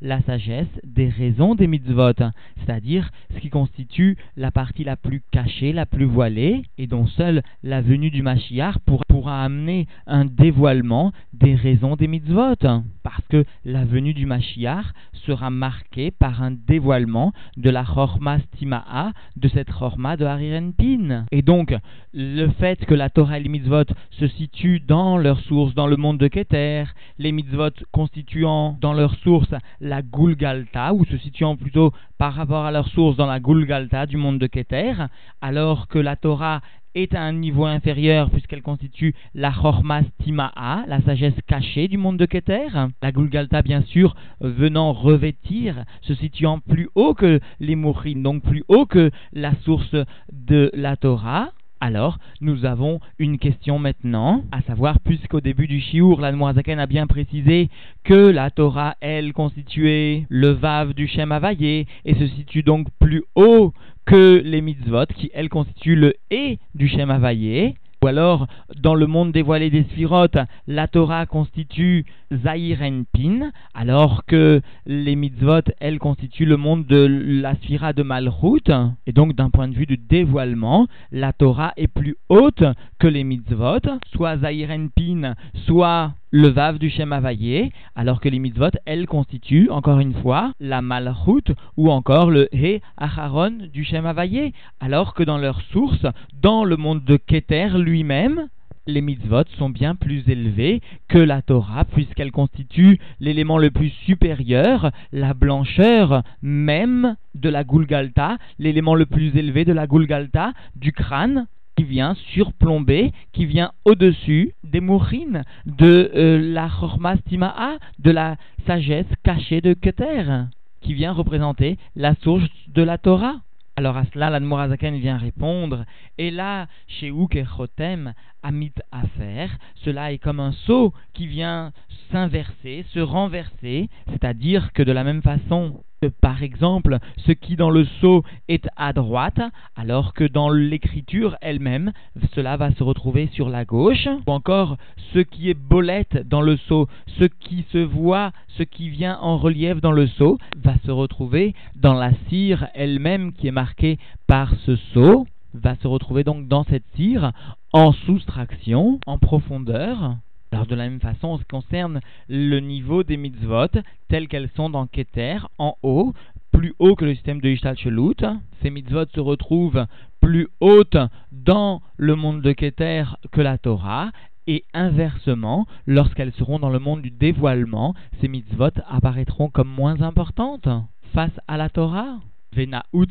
la 0.00 0.20
sagesse 0.22 0.66
des 0.84 1.08
raisons 1.08 1.54
des 1.54 1.66
mitzvot, 1.66 2.12
c'est-à-dire 2.58 3.10
ce 3.34 3.40
qui 3.40 3.50
constitue 3.50 4.16
la 4.36 4.50
partie 4.50 4.84
la 4.84 4.96
plus 4.96 5.22
cachée, 5.30 5.72
la 5.72 5.86
plus 5.86 6.04
voilée, 6.04 6.62
et 6.78 6.86
dont 6.86 7.06
seule 7.06 7.42
la 7.62 7.80
venue 7.80 8.10
du 8.10 8.22
Mashiach 8.22 8.78
pourra 9.08 9.44
amener 9.44 9.86
un 10.06 10.24
dévoilement 10.24 11.12
des 11.32 11.54
raisons 11.54 11.96
des 11.96 12.08
mitzvot, 12.08 12.56
parce 13.02 13.26
que 13.28 13.44
la 13.64 13.84
venue 13.84 14.14
du 14.14 14.26
Mashiach 14.26 14.86
sera 15.26 15.50
marquée 15.50 16.10
par 16.10 16.42
un 16.42 16.52
dévoilement 16.52 17.32
de 17.56 17.70
la 17.70 17.84
Chorma 17.84 18.38
Stimaa, 18.38 19.12
de 19.36 19.48
cette 19.48 19.70
Chorma 19.70 20.16
de 20.16 20.24
Harirenpin. 20.24 21.26
Et 21.32 21.42
donc, 21.42 21.74
le 22.14 22.48
fait 22.48 22.84
que 22.86 22.94
la 22.94 23.10
Torah 23.10 23.38
et 23.38 23.42
les 23.42 23.48
mitzvot 23.48 23.84
se 24.10 24.26
situent 24.28 24.80
dans 24.80 25.18
leur 25.18 25.40
source, 25.40 25.74
dans 25.74 25.86
le 25.86 25.96
monde 25.96 26.18
de 26.18 26.28
Keter, 26.28 26.84
les 27.18 27.32
mitzvot 27.32 27.65
constituant 27.92 28.76
dans 28.80 28.92
leur 28.92 29.14
source 29.16 29.54
la 29.80 30.02
Gulgalta, 30.02 30.94
ou 30.94 31.04
se 31.04 31.16
situant 31.18 31.56
plutôt 31.56 31.92
par 32.18 32.34
rapport 32.34 32.64
à 32.64 32.70
leur 32.70 32.88
source 32.88 33.16
dans 33.16 33.26
la 33.26 33.40
Gulgalta 33.40 34.06
du 34.06 34.16
monde 34.16 34.38
de 34.38 34.46
Keter, 34.46 34.94
alors 35.40 35.88
que 35.88 35.98
la 35.98 36.16
Torah 36.16 36.60
est 36.96 37.14
à 37.14 37.22
un 37.22 37.32
niveau 37.32 37.66
inférieur 37.66 38.30
puisqu'elle 38.30 38.62
constitue 38.62 39.14
la 39.34 39.52
Chormas 39.52 40.02
Timaa, 40.22 40.84
la 40.86 41.00
sagesse 41.02 41.34
cachée 41.46 41.88
du 41.88 41.98
monde 41.98 42.16
de 42.16 42.26
Keter. 42.26 42.68
La 43.02 43.12
Gulgalta, 43.12 43.62
bien 43.62 43.82
sûr, 43.82 44.16
venant 44.40 44.92
revêtir, 44.92 45.84
se 46.02 46.14
situant 46.14 46.58
plus 46.58 46.88
haut 46.94 47.14
que 47.14 47.40
les 47.60 47.76
Mourines, 47.76 48.22
donc 48.22 48.42
plus 48.42 48.64
haut 48.68 48.86
que 48.86 49.10
la 49.32 49.54
source 49.64 49.94
de 50.32 50.70
la 50.74 50.96
Torah. 50.96 51.50
Alors, 51.80 52.18
nous 52.40 52.64
avons 52.64 53.00
une 53.18 53.38
question 53.38 53.78
maintenant, 53.78 54.44
à 54.50 54.62
savoir, 54.62 54.98
puisqu'au 55.00 55.42
début 55.42 55.66
du 55.66 55.80
Shiur, 55.80 56.20
la 56.20 56.28
a 56.28 56.86
bien 56.86 57.06
précisé 57.06 57.68
que 58.02 58.14
la 58.14 58.50
Torah, 58.50 58.96
elle, 59.00 59.34
constituait 59.34 60.26
le 60.30 60.48
Vav 60.48 60.94
du 60.94 61.06
Shem 61.06 61.32
Havayé 61.32 61.86
et 62.06 62.14
se 62.14 62.26
situe 62.28 62.62
donc 62.62 62.88
plus 62.98 63.24
haut 63.34 63.74
que 64.06 64.40
les 64.42 64.62
mitzvot, 64.62 65.06
qui, 65.06 65.30
elles, 65.34 65.50
constituent 65.50 65.96
le 65.96 66.14
E 66.32 66.56
du 66.74 66.88
Shem 66.88 67.10
Havayé, 67.10 67.74
Ou 68.06 68.08
alors, 68.08 68.46
dans 68.80 68.94
le 68.94 69.08
monde 69.08 69.32
dévoilé 69.32 69.68
des 69.68 69.82
sphirotes, 69.82 70.38
la 70.68 70.86
Torah 70.86 71.26
constitue 71.26 72.04
Zahiren 72.32 73.04
Pin, 73.12 73.50
alors 73.74 74.24
que 74.26 74.60
les 74.86 75.16
mitzvot, 75.16 75.62
elles, 75.80 75.98
constituent 75.98 76.46
le 76.46 76.56
monde 76.56 76.86
de 76.86 77.04
la 77.42 77.56
sphira 77.56 77.92
de 77.92 78.04
Malchut. 78.04 78.70
Et 79.08 79.12
donc, 79.12 79.34
d'un 79.34 79.50
point 79.50 79.66
de 79.66 79.74
vue 79.74 79.86
du 79.86 79.96
dévoilement, 79.96 80.86
la 81.10 81.32
Torah 81.32 81.72
est 81.76 81.88
plus 81.88 82.14
haute 82.28 82.62
que 83.00 83.08
les 83.08 83.24
mitzvot, 83.24 83.80
soit 84.12 84.36
Zahiren 84.36 84.88
Pin, 84.90 85.34
soit 85.66 86.12
le 86.30 86.48
Vav 86.48 86.78
du 86.78 86.90
Shem 86.90 87.12
Havayé, 87.12 87.72
alors 87.94 88.20
que 88.20 88.28
les 88.28 88.38
mitzvot, 88.38 88.70
elles, 88.84 89.06
constituent, 89.06 89.70
encore 89.70 90.00
une 90.00 90.14
fois, 90.14 90.52
la 90.60 90.82
Malchut, 90.82 91.54
ou 91.76 91.90
encore 91.90 92.30
le 92.30 92.48
He 92.54 92.80
Acharon 92.96 93.68
du 93.72 93.84
Shem 93.84 94.06
Havayé, 94.06 94.52
alors 94.80 95.14
que 95.14 95.22
dans 95.22 95.38
leur 95.38 95.60
source, 95.72 96.06
dans 96.42 96.64
le 96.64 96.76
monde 96.76 97.04
de 97.04 97.16
Keter 97.16 97.68
lui-même, 97.78 98.48
les 98.86 99.00
mitzvot 99.00 99.44
sont 99.58 99.70
bien 99.70 99.94
plus 99.94 100.28
élevés 100.28 100.80
que 101.08 101.18
la 101.18 101.42
Torah, 101.42 101.84
puisqu'elle 101.84 102.30
constitue 102.30 103.00
l'élément 103.20 103.58
le 103.58 103.70
plus 103.70 103.90
supérieur, 103.90 104.90
la 105.12 105.34
blancheur 105.34 106.22
même 106.42 107.16
de 107.34 107.48
la 107.48 107.64
Gulgalta, 107.64 108.38
l'élément 108.58 108.94
le 108.94 109.06
plus 109.06 109.36
élevé 109.36 109.64
de 109.64 109.72
la 109.72 109.86
Gulgalta, 109.86 110.52
du 110.76 110.92
crâne, 110.92 111.46
qui 111.76 111.84
vient 111.84 112.14
surplomber, 112.32 113.12
qui 113.32 113.46
vient 113.46 113.72
au-dessus 113.84 114.54
des 114.64 114.80
mourines, 114.80 115.44
de 115.66 116.10
euh, 116.14 116.38
la 116.40 116.68
Chormastima'a, 116.68 117.76
de 117.98 118.10
la 118.10 118.36
sagesse 118.66 119.06
cachée 119.22 119.60
de 119.60 119.74
Keter, 119.74 120.46
qui 120.80 120.94
vient 120.94 121.12
représenter 121.12 121.76
la 121.94 122.14
source 122.16 122.48
de 122.68 122.82
la 122.82 122.98
Torah. 122.98 123.36
Alors 123.78 123.98
à 123.98 124.04
cela, 124.06 124.30
l'Admorazaken 124.30 124.96
vient 124.96 125.18
répondre, 125.18 125.84
et 126.16 126.30
là, 126.30 126.66
chez 126.86 127.10
Ouk 127.10 127.36
et 127.36 127.44
Chotem, 127.44 128.14
Amit 128.42 128.72
faire, 129.18 129.50
cela 129.84 130.12
est 130.12 130.18
comme 130.18 130.40
un 130.40 130.52
seau 130.52 130.94
qui 131.12 131.26
vient 131.26 131.72
s'inverser, 132.10 132.86
se 132.94 133.00
renverser, 133.00 133.90
c'est-à-dire 134.08 134.72
que 134.72 134.82
de 134.82 134.92
la 134.92 135.04
même 135.04 135.20
façon 135.20 135.82
par 136.20 136.42
exemple 136.42 136.98
ce 137.26 137.32
qui 137.32 137.56
dans 137.56 137.70
le 137.70 137.84
sceau 137.84 138.24
est 138.48 138.68
à 138.76 138.92
droite, 138.92 139.40
alors 139.74 140.14
que 140.14 140.24
dans 140.24 140.50
l'écriture 140.50 141.36
elle-même, 141.40 141.92
cela 142.34 142.56
va 142.56 142.70
se 142.72 142.82
retrouver 142.82 143.28
sur 143.32 143.48
la 143.48 143.64
gauche, 143.64 144.08
ou 144.26 144.30
encore 144.30 144.76
ce 145.12 145.20
qui 145.20 145.50
est 145.50 145.58
bolette 145.58 146.28
dans 146.28 146.42
le 146.42 146.56
sceau, 146.56 146.88
ce 147.18 147.24
qui 147.24 147.64
se 147.72 147.78
voit, 147.78 148.32
ce 148.56 148.62
qui 148.62 148.88
vient 148.88 149.18
en 149.20 149.36
relief 149.38 149.80
dans 149.80 149.92
le 149.92 150.06
sceau, 150.06 150.38
va 150.56 150.74
se 150.84 150.90
retrouver 150.90 151.54
dans 151.74 151.94
la 151.94 152.12
cire 152.28 152.68
elle-même 152.74 153.32
qui 153.32 153.48
est 153.48 153.52
marquée 153.52 153.98
par 154.26 154.54
ce 154.66 154.76
sceau, 154.76 155.26
va 155.54 155.74
se 155.76 155.88
retrouver 155.88 156.24
donc 156.24 156.48
dans 156.48 156.64
cette 156.64 156.84
cire 156.94 157.32
en 157.72 157.92
soustraction, 157.92 159.00
en 159.06 159.18
profondeur, 159.18 160.16
alors 160.52 160.66
de 160.66 160.74
la 160.74 160.88
même 160.88 161.00
façon, 161.00 161.28
en 161.28 161.38
ce 161.38 161.42
qui 161.42 161.48
concerne 161.48 162.00
le 162.28 162.60
niveau 162.60 163.02
des 163.02 163.16
mitzvot, 163.16 163.68
telles 164.08 164.28
qu'elles 164.28 164.50
sont 164.56 164.70
dans 164.70 164.86
Keter, 164.86 165.38
en 165.58 165.76
haut, 165.82 166.14
plus 166.52 166.74
haut 166.78 166.94
que 166.94 167.04
le 167.04 167.14
système 167.14 167.40
de 167.40 167.48
Ishtal 167.48 167.76
Shelut, 167.76 168.24
ces 168.62 168.70
mitzvot 168.70 169.06
se 169.14 169.20
retrouvent 169.20 169.86
plus 170.20 170.48
hautes 170.60 170.96
dans 171.32 171.82
le 171.96 172.14
monde 172.16 172.42
de 172.42 172.52
Keter 172.52 173.04
que 173.32 173.40
la 173.40 173.58
Torah, 173.58 174.10
et 174.46 174.64
inversement, 174.72 175.66
lorsqu'elles 175.86 176.32
seront 176.32 176.58
dans 176.58 176.70
le 176.70 176.78
monde 176.78 177.02
du 177.02 177.10
dévoilement, 177.10 177.94
ces 178.20 178.28
mitzvot 178.28 178.70
apparaîtront 178.88 179.50
comme 179.50 179.68
moins 179.68 180.00
importantes 180.02 180.68
face 181.12 181.38
à 181.48 181.56
la 181.56 181.68
Torah. 181.68 182.20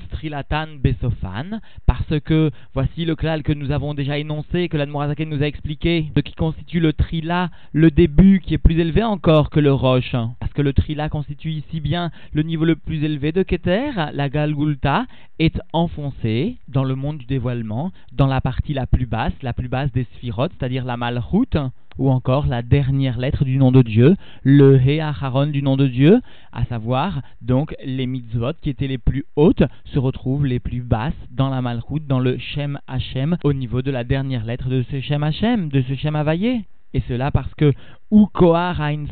Trilatan 0.10 0.68
Besofan, 0.82 1.60
parce 1.86 2.20
que 2.22 2.52
voici 2.74 3.06
le 3.06 3.16
klal 3.16 3.44
que 3.44 3.54
nous 3.54 3.72
avons 3.72 3.94
déjà 3.94 4.18
énoncé, 4.18 4.70
que 4.70 4.78
l'Admorazaken 4.78 5.30
nous 5.30 5.44
a 5.44 5.48
expliqué, 5.48 6.12
ce 6.16 6.22
qui 6.22 6.34
constitue 6.34 6.80
le 6.80 6.94
trila, 6.94 7.50
le 7.72 7.92
début 7.92 8.40
qui 8.40 8.56
est 8.56 8.60
plus 8.60 8.80
élevé 8.80 9.04
encore 9.04 9.50
que 9.50 9.60
le 9.60 9.72
roche. 9.72 10.16
Parce 10.40 10.54
que 10.54 10.62
le 10.62 10.74
trila 10.74 11.10
constitue 11.10 11.52
ici 11.52 11.80
bien 11.80 12.12
le 12.34 12.42
niveau 12.42 12.66
le 12.66 12.76
plus 12.76 13.04
élevé 13.04 13.32
de 13.32 13.44
Keter, 13.44 13.92
la 14.14 14.30
Galgulta 14.30 15.06
est 15.40 15.60
enfoncée 15.74 16.58
dans 16.68 16.84
le 16.84 16.96
monde 16.96 17.18
du 17.20 17.26
dévoilement, 17.26 17.92
dans 18.14 18.28
la 18.28 18.42
partie 18.42 18.74
la 18.74 18.88
plus 18.88 19.06
basse, 19.06 19.34
la 19.42 19.54
plus 19.54 19.68
basse 19.68 19.92
des 19.92 20.06
sphirotes, 20.16 20.54
c'est-à-dire 20.58 20.86
la 20.86 20.98
Malchut, 20.98 21.58
ou 21.98 22.10
encore 22.10 22.48
la 22.48 22.62
dernière 22.62 23.18
lettre 23.18 23.46
du 23.46 23.58
nom 23.58 23.72
de 23.72 23.82
Dieu, 23.82 24.16
le 24.44 24.80
He 24.80 25.00
Aharon 25.00 25.48
du 25.48 25.62
nom 25.62 25.78
de 25.78 25.88
Dieu, 25.88 26.22
à 26.52 26.66
savoir 26.66 27.22
donc 27.42 27.76
les 27.84 28.06
mitzvot 28.06 28.54
qui 28.62 28.70
étaient 28.70 28.88
les 28.88 28.98
plus 28.98 29.26
hautes 29.36 29.64
se 29.86 30.00
retrouvent 30.00 30.46
les 30.46 30.60
plus 30.60 30.82
basses 30.82 31.14
dans 31.32 31.50
la 31.50 31.62
Malchut, 31.62 32.02
dans 32.08 32.20
le 32.20 32.38
Shem 32.38 32.80
Hashem, 32.88 33.38
au 33.44 33.54
niveau 33.54 33.82
de 33.82 33.92
la 33.92 34.04
dernière 34.04 34.46
lettre 34.46 34.70
de 34.70 34.84
ce 34.92 35.02
Shem 35.02 35.24
Hashem, 35.24 35.70
de 35.70 35.82
ce 35.82 35.96
Shem 35.96 36.16
Havayé. 36.16 36.66
Et 36.96 37.04
cela 37.10 37.30
parce 37.30 37.54
que 37.56 37.74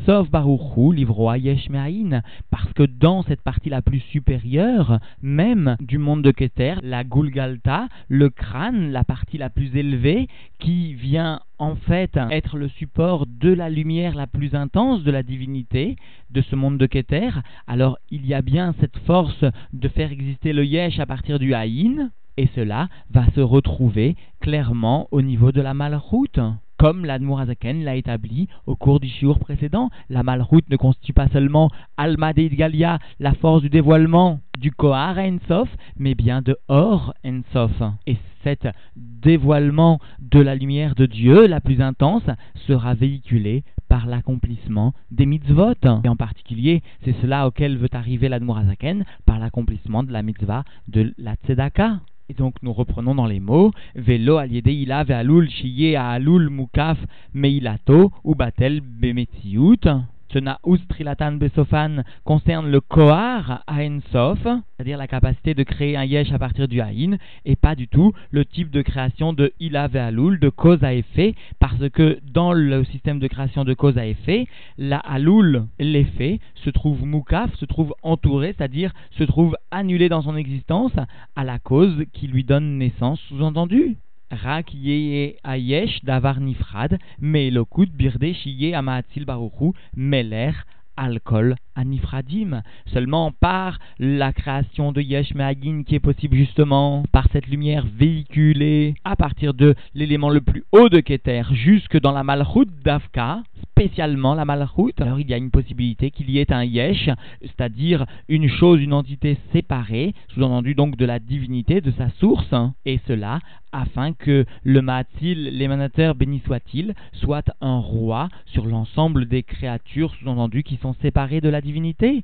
Sof 0.06 0.32
Baruchu 0.32 0.94
livroa 0.94 1.38
Yeshmeain, 1.38 2.22
parce 2.50 2.72
que 2.72 2.84
dans 2.84 3.24
cette 3.24 3.42
partie 3.42 3.70
la 3.70 3.82
plus 3.82 4.00
supérieure, 4.00 5.00
même 5.22 5.76
du 5.82 5.98
monde 5.98 6.22
de 6.22 6.32
Keter, 6.32 6.76
la 6.82 7.04
Gulgalta, 7.04 7.90
le 8.08 8.30
crâne, 8.30 8.94
la 8.94 9.04
partie 9.04 9.38
la 9.38 9.50
plus 9.50 9.76
élevée, 9.76 10.30
qui 10.60 10.94
vient 10.94 11.42
en 11.60 11.76
fait 11.76 12.18
être 12.32 12.58
le 12.58 12.70
support 12.70 13.26
de 13.28 13.52
la 13.52 13.70
lumière 13.70 14.16
la 14.16 14.28
plus 14.28 14.56
intense 14.56 15.04
de 15.04 15.12
la 15.12 15.22
divinité 15.22 15.98
de 16.32 16.42
ce 16.42 16.56
monde 16.56 16.78
de 16.78 16.86
Keter, 16.86 17.32
alors 17.68 17.98
il 18.12 18.26
y 18.26 18.34
a 18.34 18.42
bien 18.42 18.74
cette 18.80 18.98
force 19.00 19.44
de 19.74 19.88
faire 19.90 20.14
exister 20.14 20.54
le 20.54 20.66
Yesh 20.66 21.02
à 21.02 21.06
partir 21.06 21.38
du 21.38 21.54
Haïn, 21.54 22.12
et 22.38 22.48
cela 22.56 22.88
va 23.12 23.26
se 23.36 23.42
retrouver 23.42 24.16
clairement 24.40 25.10
au 25.12 25.22
niveau 25.22 25.52
de 25.52 25.60
la 25.60 25.74
Malchut 25.74 26.40
comme 26.84 27.06
l'Admorazaken 27.06 27.86
l'a 27.86 27.96
établi 27.96 28.50
au 28.66 28.76
cours 28.76 29.00
du 29.00 29.08
jour 29.08 29.40
précédent. 29.40 29.90
La 30.10 30.22
malroute 30.22 30.70
ne 30.70 30.76
constitue 30.76 31.14
pas 31.14 31.30
seulement 31.30 31.70
Alma 31.96 32.34
de 32.34 32.46
Galia, 32.50 33.00
la 33.22 33.34
force 33.36 33.62
du 33.62 33.70
dévoilement 33.70 34.42
du 34.60 34.70
Kohar 34.74 35.18
Ensof, 35.18 35.70
mais 35.98 36.14
bien 36.14 36.42
de 36.42 36.58
Or 36.68 37.14
Ensof. 37.26 37.72
Et 38.06 38.18
cet 38.44 38.68
dévoilement 38.98 40.02
de 40.20 40.42
la 40.42 40.56
lumière 40.56 40.94
de 40.96 41.06
Dieu, 41.06 41.48
la 41.48 41.62
plus 41.62 41.80
intense, 41.80 42.30
sera 42.68 42.96
véhiculé 42.96 43.64
par 43.88 44.06
l'accomplissement 44.06 44.94
des 45.10 45.26
mitzvot. 45.26 45.76
Et 46.04 46.10
en 46.10 46.18
particulier, 46.18 46.84
c'est 47.06 47.16
cela 47.22 47.48
auquel 47.48 47.78
veut 47.78 47.88
arriver 47.94 48.28
l'Admorazaken 48.28 49.06
par 49.26 49.40
l'accomplissement 49.40 50.04
de 50.04 50.12
la 50.12 50.22
mitzvah 50.22 50.66
de 50.90 51.14
la 51.18 51.36
Tzedaka. 51.36 52.02
Et 52.30 52.34
donc 52.34 52.56
nous 52.64 52.72
reprenons 52.72 53.16
dans 53.16 53.26
les 53.26 53.42
mots 53.42 53.72
Velo 53.96 54.38
aliede 54.38 54.72
ila 54.72 55.04
ve'alul 55.04 55.50
shiye 55.50 55.96
alul 55.98 56.50
mukaf 56.50 56.98
meilato 57.34 58.12
ou 58.24 58.36
batel 58.36 58.80
bemetziut. 58.82 59.90
Ce 60.34 60.40
naus 60.40 60.80
trilatan 60.90 61.34
besofan 61.34 62.04
concerne 62.24 62.72
le 62.72 62.82
kohar 62.82 63.64
Ensof, 63.68 64.40
c'est-à-dire 64.42 64.98
la 64.98 65.06
capacité 65.06 65.54
de 65.54 65.62
créer 65.62 65.96
un 65.96 66.06
yesh 66.06 66.32
à 66.32 66.40
partir 66.40 66.68
du 66.68 66.82
haïn, 66.82 67.18
et 67.46 67.56
pas 67.56 67.76
du 67.76 67.88
tout 67.88 68.14
le 68.32 68.44
type 68.44 68.72
de 68.72 68.82
création 68.82 69.34
de 69.34 69.54
ila 69.60 69.88
ve'alul, 69.88 70.40
de 70.40 70.50
cause 70.50 70.84
à 70.84 70.96
effet, 70.96 71.36
parce 71.60 71.88
que 71.90 72.20
dans 72.34 72.52
le 72.52 72.84
système 72.86 73.20
de 73.20 73.28
création 73.28 73.64
de 73.64 73.76
cause 73.76 74.00
à 74.00 74.08
effet, 74.08 74.48
la 74.80 74.98
alul, 74.98 75.66
l'effet, 75.78 76.40
se 76.56 76.72
trouve 76.72 77.06
mukaf, 77.06 77.54
se 77.58 77.66
trouve 77.66 77.94
entouré, 78.02 78.56
c'est-à-dire 78.58 78.92
se 79.12 79.24
trouve 79.26 79.56
annulé 79.70 80.10
dans 80.10 80.24
son 80.24 80.36
existence 80.36 80.94
à 81.36 81.44
la 81.44 81.60
cause 81.60 82.06
qui 82.12 82.28
lui 82.28 82.44
donne 82.44 82.80
naissance, 82.80 83.20
sous-entendu. 83.30 83.98
Rak 84.42 84.74
yeye 84.74 85.38
ayesh 85.44 86.00
davar 86.08 86.38
nifrad, 86.40 86.98
me 87.20 87.48
elokut 87.50 87.90
birde 88.00 88.34
shiye 88.42 88.70
amaatzil 88.80 89.26
baruchu, 89.30 89.74
meler 89.96 90.56
alcool 90.98 91.56
anifradim, 91.76 92.62
seulement 92.86 93.32
par 93.32 93.80
la 94.00 94.32
création 94.34 94.92
de 94.92 95.02
Yesh 95.02 95.34
Me'agin 95.34 95.84
qui 95.86 95.96
est 95.96 96.00
possible 96.00 96.38
justement 96.38 97.04
par 97.12 97.28
cette 97.32 97.48
lumière 97.48 97.86
véhiculée 97.86 98.94
à 99.04 99.16
partir 99.16 99.54
de 99.54 99.76
l'élément 99.96 100.30
le 100.30 100.42
plus 100.42 100.64
haut 100.72 100.90
de 100.90 101.00
Keter 101.00 101.44
jusque 101.52 102.00
dans 102.00 102.12
la 102.12 102.24
Malchut 102.24 102.68
d'Avka, 102.84 103.44
spécialement 103.72 104.36
la 104.36 104.46
Malchut. 104.46 104.94
Alors 105.00 105.20
il 105.20 105.30
y 105.30 105.34
a 105.34 105.38
une 105.38 105.52
possibilité 105.52 106.12
qu'il 106.12 106.30
y 106.30 106.40
ait 106.40 106.54
un 106.54 106.64
Yesh, 106.64 107.10
c'est-à-dire 107.42 108.06
une 108.30 108.50
chose, 108.50 108.82
une 108.82 108.94
entité 108.94 109.38
séparée, 109.52 110.14
sous-entendu 110.34 110.76
donc 110.76 110.96
de 110.96 111.06
la 111.06 111.20
divinité, 111.20 111.82
de 111.82 111.92
sa 111.92 112.10
source, 112.12 112.54
et 112.86 113.00
cela 113.08 113.40
afin 113.74 114.14
que 114.14 114.46
le 114.64 114.82
Ma'atil, 114.82 115.58
l'émanateur 115.58 116.16
béni 116.16 116.42
soit-il, 116.46 116.94
soit 117.14 117.52
un 117.60 117.80
roi 117.80 118.30
sur 118.46 118.68
l'ensemble 118.68 119.26
des 119.26 119.44
créatures, 119.44 120.14
sous-entendu, 120.16 120.64
qui 120.64 120.78
sont 120.84 120.94
séparées 121.02 121.42
de 121.42 121.50
la 121.50 121.62
divinité. 121.62 122.24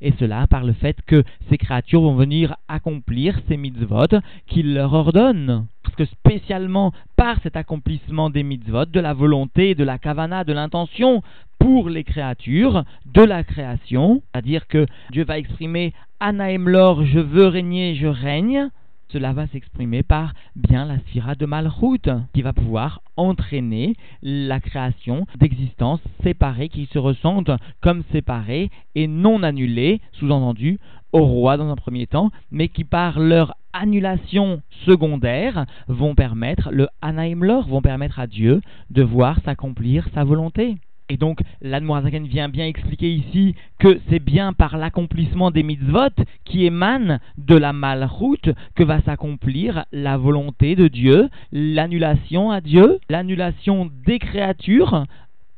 Et 0.00 0.12
cela 0.18 0.46
par 0.48 0.64
le 0.64 0.72
fait 0.72 0.96
que 1.06 1.22
ces 1.48 1.58
créatures 1.58 2.00
vont 2.00 2.14
venir 2.14 2.56
accomplir 2.68 3.38
ces 3.46 3.56
mitzvot 3.56 4.18
qu'il 4.46 4.74
leur 4.74 4.92
ordonne. 4.94 5.66
Parce 5.84 5.94
que 5.94 6.06
spécialement 6.06 6.92
par 7.16 7.40
cet 7.42 7.56
accomplissement 7.56 8.30
des 8.30 8.42
mitzvot, 8.42 8.86
de 8.86 9.00
la 9.00 9.12
volonté, 9.12 9.74
de 9.74 9.84
la 9.84 9.98
kavana, 9.98 10.44
de 10.44 10.52
l'intention 10.52 11.22
pour 11.58 11.90
les 11.90 12.04
créatures, 12.04 12.84
de 13.06 13.22
la 13.22 13.44
création, 13.44 14.22
c'est-à-dire 14.32 14.66
que 14.68 14.86
Dieu 15.10 15.24
va 15.24 15.38
exprimer 15.38 15.92
Anaemlor, 16.20 17.04
je 17.04 17.20
veux 17.20 17.46
régner, 17.46 17.94
je 17.94 18.06
règne, 18.06 18.70
cela 19.10 19.32
va 19.32 19.46
s'exprimer 19.46 20.02
par 20.02 20.34
bien 20.56 20.84
la 20.84 20.98
sphira 21.00 21.34
de 21.34 21.46
Malchut, 21.46 22.10
qui 22.34 22.42
va 22.42 22.52
pouvoir 22.52 23.00
entraîner 23.16 23.94
la 24.22 24.60
création 24.60 25.26
d'existences 25.36 26.02
séparées 26.22 26.68
qui 26.68 26.86
se 26.86 26.98
ressentent 26.98 27.50
comme 27.80 28.02
séparées 28.12 28.70
et 28.94 29.06
non 29.06 29.42
annulées, 29.42 30.00
sous-entendu, 30.12 30.78
au 31.12 31.24
roi 31.24 31.56
dans 31.56 31.70
un 31.70 31.76
premier 31.76 32.06
temps, 32.06 32.30
mais 32.50 32.68
qui 32.68 32.84
par 32.84 33.18
leur 33.18 33.54
annulation 33.72 34.62
secondaire 34.84 35.64
vont 35.86 36.14
permettre, 36.14 36.70
le 36.70 36.88
Anaïm 37.00 37.44
vont 37.68 37.82
permettre 37.82 38.18
à 38.18 38.26
Dieu 38.26 38.60
de 38.90 39.02
voir 39.02 39.40
s'accomplir 39.44 40.08
sa 40.14 40.24
volonté. 40.24 40.76
Et 41.10 41.16
donc, 41.16 41.40
l'Admorazaken 41.62 42.26
vient 42.26 42.48
bien 42.48 42.66
expliquer 42.66 43.10
ici 43.10 43.54
que 43.78 43.98
c'est 44.08 44.18
bien 44.18 44.52
par 44.52 44.76
l'accomplissement 44.76 45.50
des 45.50 45.62
mitzvot 45.62 46.10
qui 46.44 46.66
émanent 46.66 47.18
de 47.38 47.56
la 47.56 47.72
malroute 47.72 48.50
que 48.74 48.82
va 48.82 49.00
s'accomplir 49.02 49.84
la 49.90 50.18
volonté 50.18 50.76
de 50.76 50.88
Dieu, 50.88 51.28
l'annulation 51.50 52.50
à 52.50 52.60
Dieu, 52.60 52.98
l'annulation 53.08 53.90
des 54.06 54.18
créatures 54.18 55.06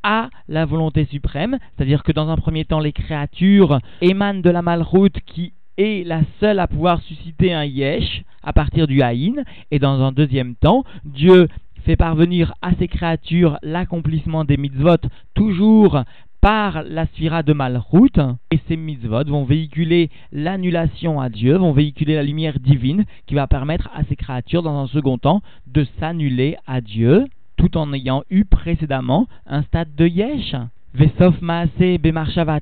à 0.02 0.30
la 0.48 0.64
volonté 0.64 1.06
suprême, 1.06 1.58
c'est-à-dire 1.76 2.04
que 2.04 2.12
dans 2.12 2.28
un 2.28 2.36
premier 2.36 2.64
temps, 2.64 2.80
les 2.80 2.92
créatures 2.92 3.80
émanent 4.00 4.40
de 4.40 4.50
la 4.50 4.62
malroute 4.62 5.18
qui 5.26 5.52
est 5.76 6.06
la 6.06 6.20
seule 6.38 6.58
à 6.58 6.68
pouvoir 6.68 7.02
susciter 7.02 7.52
un 7.52 7.64
yesh 7.64 8.22
à 8.42 8.52
partir 8.52 8.86
du 8.86 9.02
haïn, 9.02 9.44
et 9.70 9.78
dans 9.78 10.00
un 10.00 10.12
deuxième 10.12 10.54
temps, 10.54 10.84
Dieu 11.04 11.48
fait 11.80 11.96
parvenir 11.96 12.54
à 12.62 12.74
ses 12.74 12.88
créatures 12.88 13.58
l'accomplissement 13.62 14.44
des 14.44 14.56
mitzvot 14.56 14.96
toujours 15.34 16.02
par 16.40 16.82
la 16.82 17.06
sphira 17.06 17.42
de 17.42 17.52
Malchut, 17.52 18.18
et 18.50 18.60
ces 18.66 18.76
mitzvot 18.76 19.24
vont 19.24 19.44
véhiculer 19.44 20.10
l'annulation 20.32 21.20
à 21.20 21.28
Dieu, 21.28 21.56
vont 21.56 21.72
véhiculer 21.72 22.14
la 22.14 22.22
lumière 22.22 22.58
divine 22.58 23.04
qui 23.26 23.34
va 23.34 23.46
permettre 23.46 23.90
à 23.94 24.04
ces 24.04 24.16
créatures, 24.16 24.62
dans 24.62 24.78
un 24.78 24.86
second 24.86 25.18
temps, 25.18 25.42
de 25.66 25.86
s'annuler 25.98 26.56
à 26.66 26.80
Dieu, 26.80 27.26
tout 27.56 27.76
en 27.76 27.92
ayant 27.92 28.22
eu 28.30 28.44
précédemment 28.46 29.28
un 29.46 29.62
stade 29.62 29.94
de 29.94 30.06
Yesh. 30.06 30.54
Vesof 30.92 31.40
Maase 31.40 31.70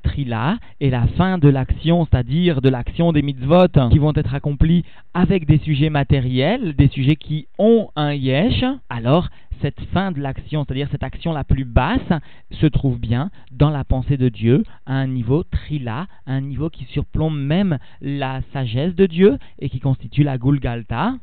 Trila, 0.03 0.59
et 0.79 0.91
la 0.91 1.07
fin 1.07 1.39
de 1.39 1.49
l'action, 1.49 2.05
c'est-à-dire 2.05 2.61
de 2.61 2.69
l'action 2.69 3.11
des 3.11 3.23
mitzvot 3.23 3.89
qui 3.89 3.97
vont 3.97 4.13
être 4.15 4.35
accomplis 4.35 4.85
avec 5.15 5.47
des 5.47 5.57
sujets 5.57 5.89
matériels, 5.89 6.75
des 6.75 6.89
sujets 6.89 7.15
qui 7.15 7.47
ont 7.57 7.89
un 7.95 8.13
yesh, 8.13 8.63
alors 8.89 9.29
cette 9.61 9.81
fin 9.93 10.11
de 10.11 10.19
l'action, 10.19 10.63
c'est-à-dire 10.63 10.89
cette 10.91 11.03
action 11.03 11.33
la 11.33 11.43
plus 11.43 11.65
basse, 11.65 11.99
se 12.51 12.67
trouve 12.67 12.99
bien 12.99 13.31
dans 13.51 13.71
la 13.71 13.83
pensée 13.83 14.17
de 14.17 14.29
Dieu 14.29 14.63
à 14.85 14.93
un 14.93 15.07
niveau 15.07 15.43
trila, 15.43 16.05
un 16.27 16.41
niveau 16.41 16.69
qui 16.69 16.85
surplombe 16.85 17.37
même 17.37 17.79
la 17.99 18.41
sagesse 18.53 18.93
de 18.93 19.07
Dieu 19.07 19.39
et 19.57 19.69
qui 19.69 19.79
constitue 19.79 20.23
la 20.23 20.37
Gulgalta 20.37 21.15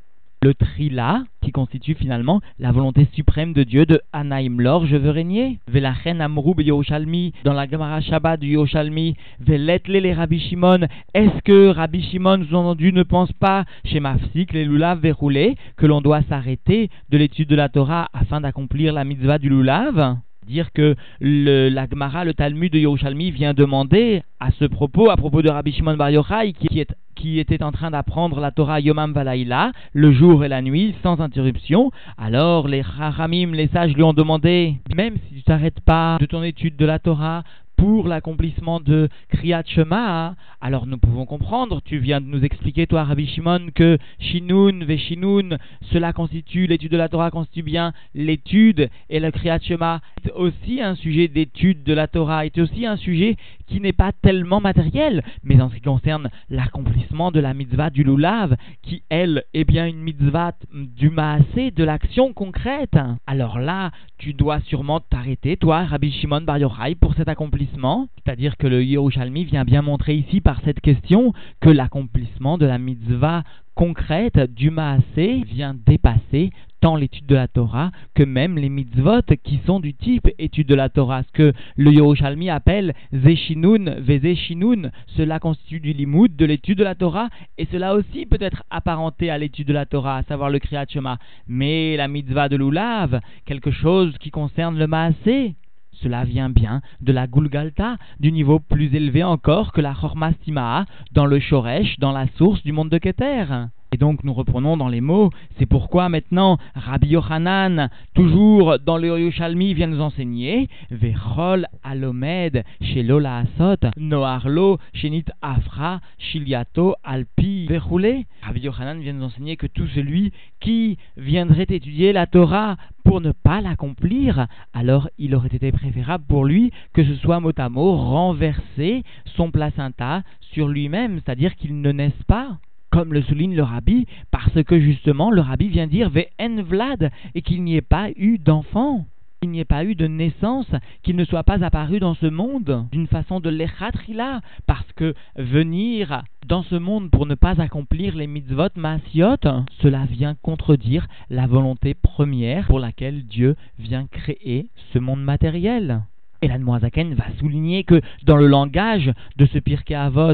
le 0.43 0.55
trila, 0.55 1.25
qui 1.43 1.51
constitue 1.51 1.95
finalement 1.95 2.41
la 2.59 2.73
volonté 2.73 3.07
suprême 3.15 3.53
de 3.53 3.63
Dieu 3.63 3.87
de 3.87 4.01
Anaïm 4.13 4.61
Lor, 4.61 4.87
je 4.87 4.97
veux 4.97 5.11
régner. 5.11 5.59
Velachen 5.69 6.21
Amroub 6.21 6.61
Yoshalmi, 6.61 7.33
dans 7.45 7.53
la 7.53 7.69
Gemara 7.69 8.01
Shabbat 8.01 8.41
du 8.41 8.49
Yoshalmi, 8.49 9.17
Veletle 9.41 9.99
les 9.99 10.13
Rabbi 10.13 10.39
Shimon, 10.39 10.87
est-ce 11.15 11.43
que 11.43 11.69
Rabbi 11.69 12.03
Shimon, 12.03 12.45
sous-entendu, 12.49 12.93
ne 12.93 13.03
pense 13.03 13.33
pas 13.33 13.65
chez 13.85 14.01
Mafsik, 14.01 14.53
les 14.53 14.65
lulav 14.65 15.01
verroulés, 15.01 15.57
que 15.77 15.87
l'on 15.87 16.01
doit 16.01 16.23
s'arrêter 16.23 16.91
de 17.09 17.19
l'étude 17.19 17.49
de 17.49 17.57
la 17.57 17.69
Torah 17.69 18.09
afin 18.13 18.41
d'accomplir 18.41 18.93
la 18.93 19.05
mitzvah 19.05 19.39
du 19.39 19.49
lulav 19.49 20.19
dire 20.47 20.73
que 20.73 20.95
le, 21.21 21.69
la 21.69 21.89
Gemara, 21.89 22.25
le 22.25 22.33
Talmud 22.33 22.73
de 22.73 22.79
Yerushalmi 22.79 23.33
vient 23.33 23.53
demander 23.53 24.23
à 24.39 24.53
ce 24.53 24.65
propos, 24.65 25.11
à 25.11 25.17
propos 25.17 25.43
de 25.43 25.51
Rabbi 25.51 25.73
Shimon 25.73 25.97
Bar 25.97 26.11
Yochai, 26.11 26.53
qui, 26.53 26.85
qui 27.17 27.41
était 27.41 27.63
en 27.63 27.73
train 27.73 27.91
d'apprendre 27.91 28.39
la 28.39 28.53
Torah 28.53 28.79
Yomam 28.79 29.13
Valaïla, 29.13 29.73
le 29.93 30.13
jour 30.13 30.45
et 30.45 30.49
la 30.49 30.63
nuit, 30.63 30.95
sans 31.03 31.21
interruption. 31.21 31.91
Alors 32.17 32.69
les 32.69 32.85
Haramim, 33.01 33.53
les 33.53 33.69
sages 33.69 33.95
lui 33.95 34.05
ont 34.05 34.13
demandé, 34.13 34.77
même 34.95 35.17
si 35.27 35.37
tu 35.37 35.43
t'arrêtes 35.43 35.81
pas 35.81 36.19
de 36.21 36.27
ton 36.27 36.43
étude 36.43 36.77
de 36.77 36.87
la 36.87 36.99
Torah, 36.99 37.43
pour 37.77 38.09
l'accomplissement 38.09 38.81
de 38.81 39.09
Kriyat 39.31 39.65
Shema, 39.67 40.35
alors 40.61 40.87
nous 40.87 40.99
pouvons 40.99 41.27
comprendre, 41.27 41.81
tu 41.85 41.99
viens 41.99 42.21
de 42.21 42.27
nous 42.27 42.43
expliquer, 42.45 42.87
toi, 42.87 43.05
Rabbi 43.05 43.27
Shimon, 43.27 43.69
que 43.75 43.99
Shinun, 44.19 44.85
Veshinun, 44.85 45.59
cela 45.93 46.13
constitue, 46.13 46.67
l'étude 46.67 46.93
de 46.93 46.97
la 46.97 47.09
Torah 47.09 47.31
constitue 47.31 47.63
bien 47.63 47.93
l'étude, 48.15 48.89
et 49.11 49.21
le 49.21 49.31
Kriyat 49.31 49.61
Shema 49.61 50.01
est 50.25 50.33
aussi 50.33 50.81
un 50.81 50.95
sujet 50.95 51.29
d'étude 51.29 51.83
de 51.85 51.93
la 51.93 52.09
Torah, 52.09 52.47
est 52.47 52.59
aussi 52.59 52.87
un 52.87 52.97
sujet 52.97 53.37
qui 53.67 53.81
n'est 53.81 53.93
pas 53.93 54.13
tellement 54.13 54.61
matériel, 54.61 55.23
mais 55.43 55.61
en 55.61 55.69
ce 55.69 55.75
qui 55.75 55.81
concerne 55.81 56.31
l'accomplissement 56.49 57.33
de 57.33 57.41
la 57.41 57.53
mitzvah 57.53 57.91
du 57.91 58.05
Lulav, 58.05 58.57
qui, 58.83 59.03
elle, 59.11 59.45
est 59.55 59.65
bien 59.65 59.87
une 59.87 60.01
mitzvah 60.01 60.53
du 60.73 61.11
Maasé, 61.11 61.73
de 61.73 61.85
l'action 61.85 62.33
concrète. 62.33 62.97
Alors 63.27 63.59
là, 63.59 63.91
tu 64.19 64.33
dois 64.33 64.61
sûrement 64.61 65.01
t'arrêter, 65.01 65.57
toi, 65.57 65.85
Rabbi 65.85 66.13
Shimon 66.13 66.43
Bar 66.43 66.59
Yochai, 66.59 66.95
pour 66.95 67.15
cet 67.15 67.29
accomplissement 67.29 67.66
c'est-à-dire 67.75 68.57
que 68.57 68.67
le 68.67 68.85
Yerushalmi 68.85 69.45
vient 69.45 69.65
bien 69.65 69.83
montrer 69.83 70.15
ici 70.15 70.41
par 70.41 70.61
cette 70.65 70.81
question 70.81 71.33
que 71.61 71.71
l'accomplissement 71.71 72.59
de 72.59 72.67
la 72.67 72.79
mitzvah 72.79 73.45
concrète 73.75 74.39
du 74.55 74.71
Maasé 74.71 75.43
vient 75.47 75.75
dépasser 75.75 76.51
tant 76.81 76.97
l'étude 76.97 77.27
de 77.27 77.35
la 77.35 77.47
Torah 77.47 77.91
que 78.15 78.23
même 78.23 78.57
les 78.57 78.71
mitzvot 78.71 79.21
qui 79.43 79.61
sont 79.67 79.81
du 79.81 79.93
type 79.95 80.29
étude 80.39 80.67
de 80.67 80.75
la 80.75 80.89
Torah. 80.89 81.23
Ce 81.25 81.33
que 81.33 81.53
le 81.77 81.93
Yerushalmi 81.93 82.49
appelle 82.49 82.95
Zeshinun, 83.15 83.97
Vezeshinun, 84.01 84.91
cela 85.17 85.39
constitue 85.39 85.81
du 85.81 85.93
limoud, 85.93 86.35
de 86.37 86.47
l'étude 86.47 86.79
de 86.79 86.85
la 86.85 86.95
Torah, 86.95 87.29
et 87.59 87.67
cela 87.71 87.95
aussi 87.95 88.25
peut 88.25 88.39
être 88.41 88.63
apparenté 88.71 89.31
à 89.31 89.39
l'étude 89.39 89.69
de 89.69 89.75
la 89.75 89.87
Torah, 89.87 90.19
à 90.19 90.23
savoir 90.23 90.51
le 90.51 90.59
Kriyat 90.59 90.87
Shema. 90.89 91.19
Mais 91.47 91.97
la 91.97 92.09
mitzvah 92.09 92.49
de 92.49 92.57
l'Ulav, 92.57 93.21
quelque 93.45 93.71
chose 93.71 94.17
qui 94.19 94.31
concerne 94.31 94.79
le 94.79 94.87
Maasé, 94.87 95.55
cela 96.03 96.25
vient 96.25 96.51
bien 96.51 96.81
de 97.01 97.13
la 97.13 97.27
Gulgalta, 97.27 97.97
du 98.21 98.33
niveau 98.33 98.59
plus 98.59 98.95
élevé 98.95 99.23
encore 99.25 99.73
que 99.73 99.81
la 99.81 99.95
Chormastimaa, 99.95 100.87
dans 101.13 101.27
le 101.27 101.41
Shoresh, 101.41 101.99
dans 101.99 102.13
la 102.13 102.27
source 102.37 102.63
du 102.63 102.73
monde 102.73 102.91
de 102.91 102.99
Keter. 102.99 103.47
Et 103.93 103.99
donc 103.99 104.25
nous 104.25 104.35
reprenons 104.35 104.77
dans 104.77 104.89
les 104.89 105.01
mots, 105.01 105.31
c'est 105.59 105.67
pourquoi 105.67 106.09
maintenant 106.09 106.59
Rabbi 106.75 107.09
Yochanan, 107.09 107.89
toujours 108.15 108.79
dans 108.79 108.97
le 108.97 109.07
Yerushalmi, 109.07 109.75
vient 109.75 109.87
nous 109.87 110.01
enseigner 110.01 110.69
Vechol 110.91 111.67
alomed 111.85 112.65
chez 112.81 113.03
Lola 113.03 113.39
Asot, 113.39 113.89
Noarlo, 113.97 114.79
Shenit 114.93 115.27
Afra, 115.41 116.01
Shiliato, 116.19 116.95
Alpi, 117.05 117.67
Vechoulé. 117.67 118.27
Rabbi 118.43 118.61
Yochanan 118.61 119.01
vient 119.01 119.13
nous 119.13 119.25
enseigner 119.25 119.57
que 119.57 119.67
tout 119.67 119.87
celui 119.89 120.33
qui 120.61 120.99
viendrait 121.17 121.67
étudier 121.69 122.13
la 122.13 122.27
Torah 122.27 122.77
pour 123.05 123.21
ne 123.21 123.31
pas 123.31 123.61
l'accomplir, 123.61 124.49
alors 124.75 125.09
il 125.17 125.35
aurait 125.37 125.49
été 125.53 125.71
préférable 125.71 126.25
pour 126.27 126.45
lui 126.45 126.73
que 126.93 127.05
ce 127.05 127.15
soit 127.15 127.39
mot 127.39 127.53
à 127.57 127.69
mot 127.69 127.95
renverser 127.97 129.05
son 129.37 129.53
placenta 129.53 130.23
sur 130.41 130.67
lui-même, 130.67 131.21
c'est-à-dire 131.25 131.55
qu'il 131.55 131.81
ne 131.81 131.93
naisse 131.93 132.23
pas 132.27 132.59
comme 132.97 133.13
le 133.13 133.21
souligne 133.21 133.55
le 133.55 133.63
rabbi, 133.63 134.07
parce 134.31 134.63
que 134.63 134.81
justement 134.81 135.31
le 135.31 135.43
rabbi 135.43 135.69
vient 135.69 135.87
dire 135.87 136.09
Ve'en 136.09 136.63
Vlad, 136.63 137.11
et 137.35 137.43
qu'il 137.43 137.63
n'y 137.63 137.77
ait 137.77 137.83
pas 137.83 138.09
eu 138.17 138.39
d'enfant, 138.39 139.05
qu'il 139.43 139.51
n'y 139.51 139.61
ait 139.61 139.67
pas 139.67 139.85
eu 139.85 139.95
de 139.95 140.07
naissance, 140.07 140.71
qu'il 141.03 141.15
ne 141.17 141.27
soit 141.27 141.45
pas 141.45 141.63
apparu 141.63 142.01
dans 142.01 142.15
ce 142.15 142.25
monde 142.25 142.87
d'une 142.91 143.07
façon 143.07 143.39
de 143.39 143.51
l'échatrila, 143.51 144.41
parce 144.67 144.91
que 144.95 145.13
venir 145.37 146.23
dans 146.47 146.63
ce 146.63 146.77
monde 146.77 147.11
pour 147.11 147.27
ne 147.27 147.35
pas 147.35 147.61
accomplir 147.61 148.17
les 148.17 148.27
mitzvot 148.27 148.71
masiot, 148.77 149.37
cela 149.83 150.07
vient 150.07 150.35
contredire 150.41 151.07
la 151.29 151.47
volonté 151.47 151.93
première 151.93 152.67
pour 152.67 152.81
laquelle 152.81 153.27
Dieu 153.27 153.57
vient 153.79 154.07
créer 154.07 154.69
ce 154.95 154.99
monde 154.99 155.23
matériel. 155.23 156.01
Et 156.41 156.49
la 156.49 156.57
va 156.57 157.37
souligner 157.39 157.85
que 157.85 158.01
dans 158.25 158.37
le 158.37 158.47
langage 158.47 159.13
de 159.37 159.45
ce 159.45 159.59
Pirkei 159.59 159.95
Avot, 159.95 160.33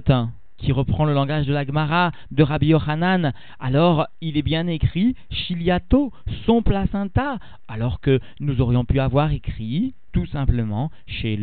qui 0.62 0.72
reprend 0.72 1.05
le 1.05 1.12
langage 1.12 1.46
de 1.46 1.53
la 1.53 1.66
Gemara 1.66 2.12
de 2.31 2.42
Rabbi 2.42 2.68
Yochanan, 2.68 3.33
alors 3.61 4.07
il 4.20 4.37
est 4.37 4.42
bien 4.42 4.66
écrit 4.68 5.16
Chiliato, 5.31 6.12
son 6.46 6.62
placenta, 6.62 7.38
alors 7.68 8.01
que 8.01 8.20
nous 8.40 8.61
aurions 8.61 8.85
pu 8.85 9.01
avoir 9.01 9.33
écrit 9.33 9.94
tout 10.12 10.27
simplement 10.27 10.90
chez 11.07 11.38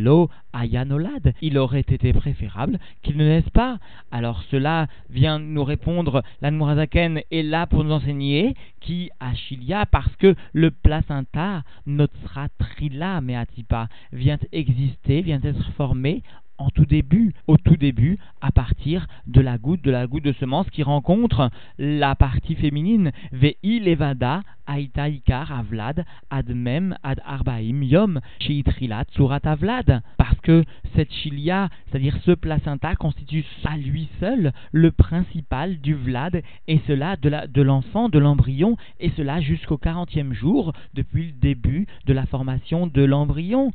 Ayanolad. 0.54 1.34
Il 1.42 1.58
aurait 1.58 1.80
été 1.80 2.14
préférable 2.14 2.80
qu'il 3.02 3.18
ne 3.18 3.24
naisse 3.24 3.50
pas. 3.50 3.80
Alors 4.12 4.44
cela 4.52 4.88
vient 5.10 5.40
nous 5.40 5.64
répondre, 5.64 6.24
l'Anmurazaken 6.42 7.22
est 7.32 7.42
là 7.42 7.66
pour 7.68 7.84
nous 7.84 7.92
enseigner 7.92 8.54
qui 8.80 9.10
a 9.20 9.34
Chilia 9.34 9.86
parce 9.86 10.16
que 10.18 10.36
le 10.54 10.72
placenta, 10.72 11.64
notre 11.86 12.14
trila 12.60 13.22
meatipa, 13.22 13.90
vient 14.14 14.38
exister, 14.52 15.22
vient 15.22 15.42
être 15.44 15.72
formé 15.72 16.24
en 16.60 16.70
tout 16.70 16.86
début, 16.86 17.34
au 17.48 17.58
tout 17.58 17.78
début, 17.78 18.20
à 18.42 18.52
partir 18.52 19.08
de 19.28 19.42
la 19.42 19.58
goutte, 19.58 19.82
de 19.82 19.92
la 19.92 20.06
semence 20.40 20.70
qui 20.70 20.84
rencontre 20.84 21.50
la 21.78 22.16
partie 22.16 22.56
féminine. 22.56 23.12
Ve'i 23.32 23.80
levada 23.80 24.42
aita 24.68 25.08
ikar 25.10 25.52
avlad 25.52 26.04
ad 26.30 26.50
mem 26.54 26.94
ad 27.02 27.22
arbaim 27.26 27.82
yom 27.84 28.20
sheitrilat 28.40 29.10
surat 29.16 29.46
avlad. 29.46 30.02
Parce 30.18 30.40
que 30.42 30.64
cette 30.96 31.12
chilia, 31.12 31.70
c'est-à-dire 31.88 32.18
ce 32.24 32.32
placenta, 32.32 32.96
constitue 32.96 33.46
à 33.66 33.78
lui 33.78 34.10
seul 34.20 34.52
le 34.72 34.92
principal 34.92 35.80
du 35.80 35.94
vlad, 35.94 36.42
et 36.68 36.82
cela 36.88 37.16
de 37.16 37.62
l'enfant, 37.62 38.10
de 38.10 38.20
l'embryon, 38.20 38.78
et 39.00 39.12
cela 39.18 39.42
jusqu'au 39.42 39.78
40e 39.78 40.34
jour, 40.34 40.74
depuis 40.94 41.28
le 41.28 41.32
début 41.34 41.88
de 42.06 42.14
la 42.14 42.26
formation 42.26 42.88
de 42.88 43.04
l'embryon. 43.04 43.72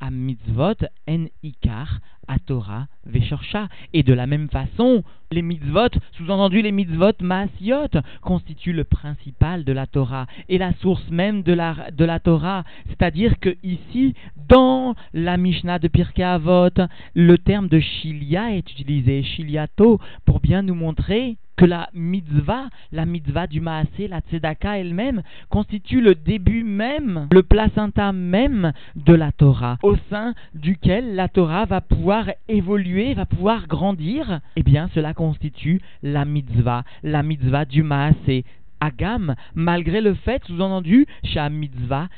À 0.00 0.10
mitzvot 0.10 0.74
en 1.08 1.26
ikar 1.42 2.00
à 2.26 2.38
Torah 2.38 2.86
veshorcha. 3.06 3.68
Et 3.92 4.02
de 4.02 4.12
la 4.12 4.26
même 4.26 4.48
façon, 4.48 5.02
les 5.32 5.42
mitzvot, 5.42 5.90
sous-entendu 6.12 6.62
les 6.62 6.72
mitzvot 6.72 7.12
maasiot, 7.20 8.00
constituent 8.22 8.72
le 8.72 8.84
principal 8.84 9.64
de 9.64 9.72
la 9.72 9.86
Torah 9.86 10.26
et 10.48 10.58
la 10.58 10.72
source 10.74 11.08
même 11.10 11.42
de 11.42 11.52
la, 11.52 11.90
de 11.90 12.04
la 12.04 12.20
Torah. 12.20 12.64
C'est-à-dire 12.88 13.38
que 13.40 13.56
ici, 13.62 14.14
dans 14.48 14.94
la 15.12 15.36
Mishnah 15.36 15.78
de 15.78 15.88
Pirkei 15.88 16.22
Avot, 16.22 16.70
le 17.14 17.38
terme 17.38 17.68
de 17.68 17.80
shilia 17.80 18.54
est 18.54 18.70
utilisé, 18.70 19.22
shiliato, 19.22 20.00
pour 20.24 20.40
bien 20.40 20.62
nous 20.62 20.74
montrer 20.74 21.36
que 21.60 21.66
la 21.66 21.90
mitzvah, 21.92 22.70
la 22.90 23.04
mitzvah 23.04 23.46
du 23.46 23.60
maasé, 23.60 24.08
la 24.08 24.20
tzedaka 24.20 24.78
elle-même, 24.78 25.22
constitue 25.50 26.00
le 26.00 26.14
début 26.14 26.64
même, 26.64 27.28
le 27.30 27.42
placenta 27.42 28.12
même 28.12 28.72
de 28.96 29.12
la 29.12 29.30
Torah, 29.30 29.76
au 29.82 29.94
sein 30.08 30.32
duquel 30.54 31.14
la 31.14 31.28
Torah 31.28 31.66
va 31.66 31.82
pouvoir 31.82 32.30
évoluer, 32.48 33.12
va 33.12 33.26
pouvoir 33.26 33.66
grandir. 33.66 34.40
Eh 34.56 34.62
bien, 34.62 34.88
cela 34.94 35.12
constitue 35.12 35.82
la 36.02 36.24
mitzvah, 36.24 36.84
la 37.02 37.22
mitzvah 37.22 37.66
du 37.66 37.82
maasé, 37.82 38.46
Agam, 38.80 39.34
malgré 39.54 40.00
le 40.00 40.14
fait, 40.14 40.42
sous-entendu, 40.46 41.06
chez 41.22 41.48
mitzvah, 41.50 42.08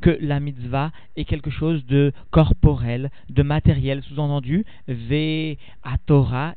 que 0.00 0.18
la 0.20 0.40
mitzvah 0.40 0.90
est 1.16 1.24
quelque 1.24 1.50
chose 1.50 1.84
de 1.86 2.12
corporel, 2.30 3.10
de 3.28 3.42
matériel, 3.42 4.02
sous-entendu, 4.02 4.64
ve 4.88 5.56
a 5.82 5.98
Torah 6.06 6.54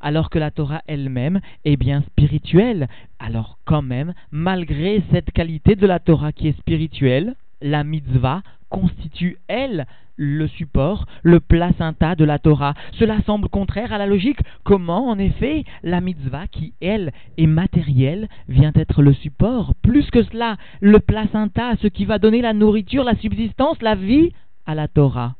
alors 0.00 0.30
que 0.30 0.38
la 0.38 0.50
Torah 0.50 0.82
elle-même 0.86 1.40
est 1.64 1.76
bien 1.76 2.02
spirituelle. 2.02 2.88
Alors 3.18 3.58
quand 3.64 3.82
même, 3.82 4.14
malgré 4.30 5.02
cette 5.10 5.30
qualité 5.32 5.76
de 5.76 5.86
la 5.86 5.98
Torah 5.98 6.32
qui 6.32 6.48
est 6.48 6.58
spirituelle, 6.58 7.34
la 7.64 7.82
mitzvah 7.82 8.42
constitue, 8.68 9.38
elle, 9.48 9.86
le 10.16 10.46
support, 10.46 11.06
le 11.22 11.40
placenta 11.40 12.14
de 12.14 12.24
la 12.24 12.38
Torah. 12.38 12.74
Cela 12.98 13.20
semble 13.22 13.48
contraire 13.48 13.92
à 13.92 13.98
la 13.98 14.06
logique. 14.06 14.38
Comment, 14.62 15.08
en 15.08 15.18
effet, 15.18 15.64
la 15.82 16.00
mitzvah, 16.00 16.46
qui, 16.46 16.74
elle, 16.80 17.10
est 17.36 17.46
matérielle, 17.46 18.28
vient 18.48 18.72
être 18.76 19.02
le 19.02 19.12
support? 19.14 19.74
Plus 19.82 20.08
que 20.10 20.22
cela, 20.22 20.56
le 20.80 21.00
placenta, 21.00 21.74
ce 21.82 21.88
qui 21.88 22.04
va 22.04 22.18
donner 22.18 22.42
la 22.42 22.52
nourriture, 22.52 23.02
la 23.02 23.16
subsistance, 23.16 23.80
la 23.82 23.96
vie 23.96 24.32
à 24.66 24.74
la 24.74 24.86
Torah. 24.86 25.34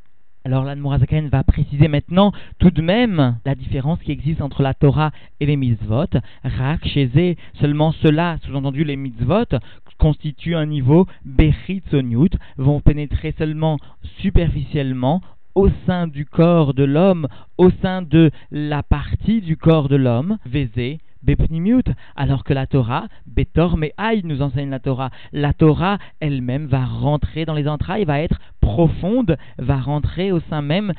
Alors 0.47 0.65
l'Admorazaken 0.65 1.29
va 1.29 1.43
préciser 1.43 1.89
maintenant 1.89 2.31
tout 2.59 2.71
de 2.71 2.83
même 2.83 3.39
la 3.47 3.55
différence 3.55 3.99
qui 4.01 4.13
existe 4.13 4.43
entre 4.43 4.61
la 4.61 4.75
Torah 4.75 5.11
et 5.41 5.47
les 5.47 5.57
mitzvot. 5.57 6.05
Rak, 6.43 6.87
seulement 7.59 7.93
cela, 7.93 8.37
sous-entendu 8.43 8.85
les 8.85 8.97
mitzvot, 8.97 9.47
constituent 9.99 10.57
un 10.57 10.67
niveau 10.67 11.07
bechitzoniut, 11.25 12.31
vont 12.57 12.81
pénétrer 12.81 13.35
seulement 13.39 13.79
superficiellement 14.21 15.21
au 15.55 15.69
sein 15.87 16.07
du 16.07 16.27
corps 16.27 16.75
de 16.75 16.85
l'homme, 16.85 17.29
au 17.59 17.71
sein 17.83 18.03
de 18.03 18.31
la 18.51 18.83
partie 18.83 19.41
du 19.41 19.57
corps 19.57 19.89
de 19.89 19.97
l'homme, 19.97 20.39
Vézé, 20.47 20.99
Bepnimiut, 21.23 21.85
alors 22.17 22.45
que 22.45 22.53
la 22.53 22.67
Torah, 22.67 23.07
Betor 23.27 23.77
Me'ai 23.77 24.23
nous 24.25 24.43
enseigne 24.43 24.71
la 24.71 24.81
Torah, 24.81 25.11
la 25.33 25.53
Torah 25.53 25.99
elle-même 26.21 26.67
va 26.67 26.85
rentrer 26.85 27.45
dans 27.45 27.55
les 27.55 27.69
entrailles, 27.69 28.05
va 28.05 28.21
être 28.21 28.39
profonde, 28.61 29.37
va 29.59 29.79
rentrer 29.79 30.33
au 30.33 30.41
sein 30.51 30.61
même 30.61 30.93